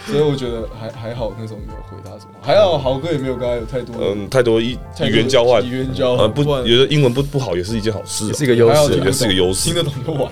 [0.06, 9.72] 所以我觉得还还好，那时候没有回答什么，还好豪哥也没有跟他有太多嗯，太多语语言交换，语言交呃，换，不，然有的英文不不好也是一件好事啊，是一个优势也是个优势。
[9.72, 10.30] 听得懂就完了，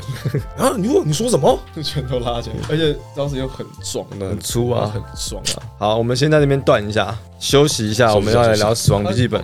[0.57, 0.75] 啊！
[0.77, 1.59] 你说你说什么？
[1.77, 4.91] 就拳头拉起来，而且当时又很壮，那很粗啊。
[4.93, 5.63] 很爽啊！
[5.79, 9.41] 好，我们先在那边断一下，休息一下，我们要来聊《死亡笔记本》。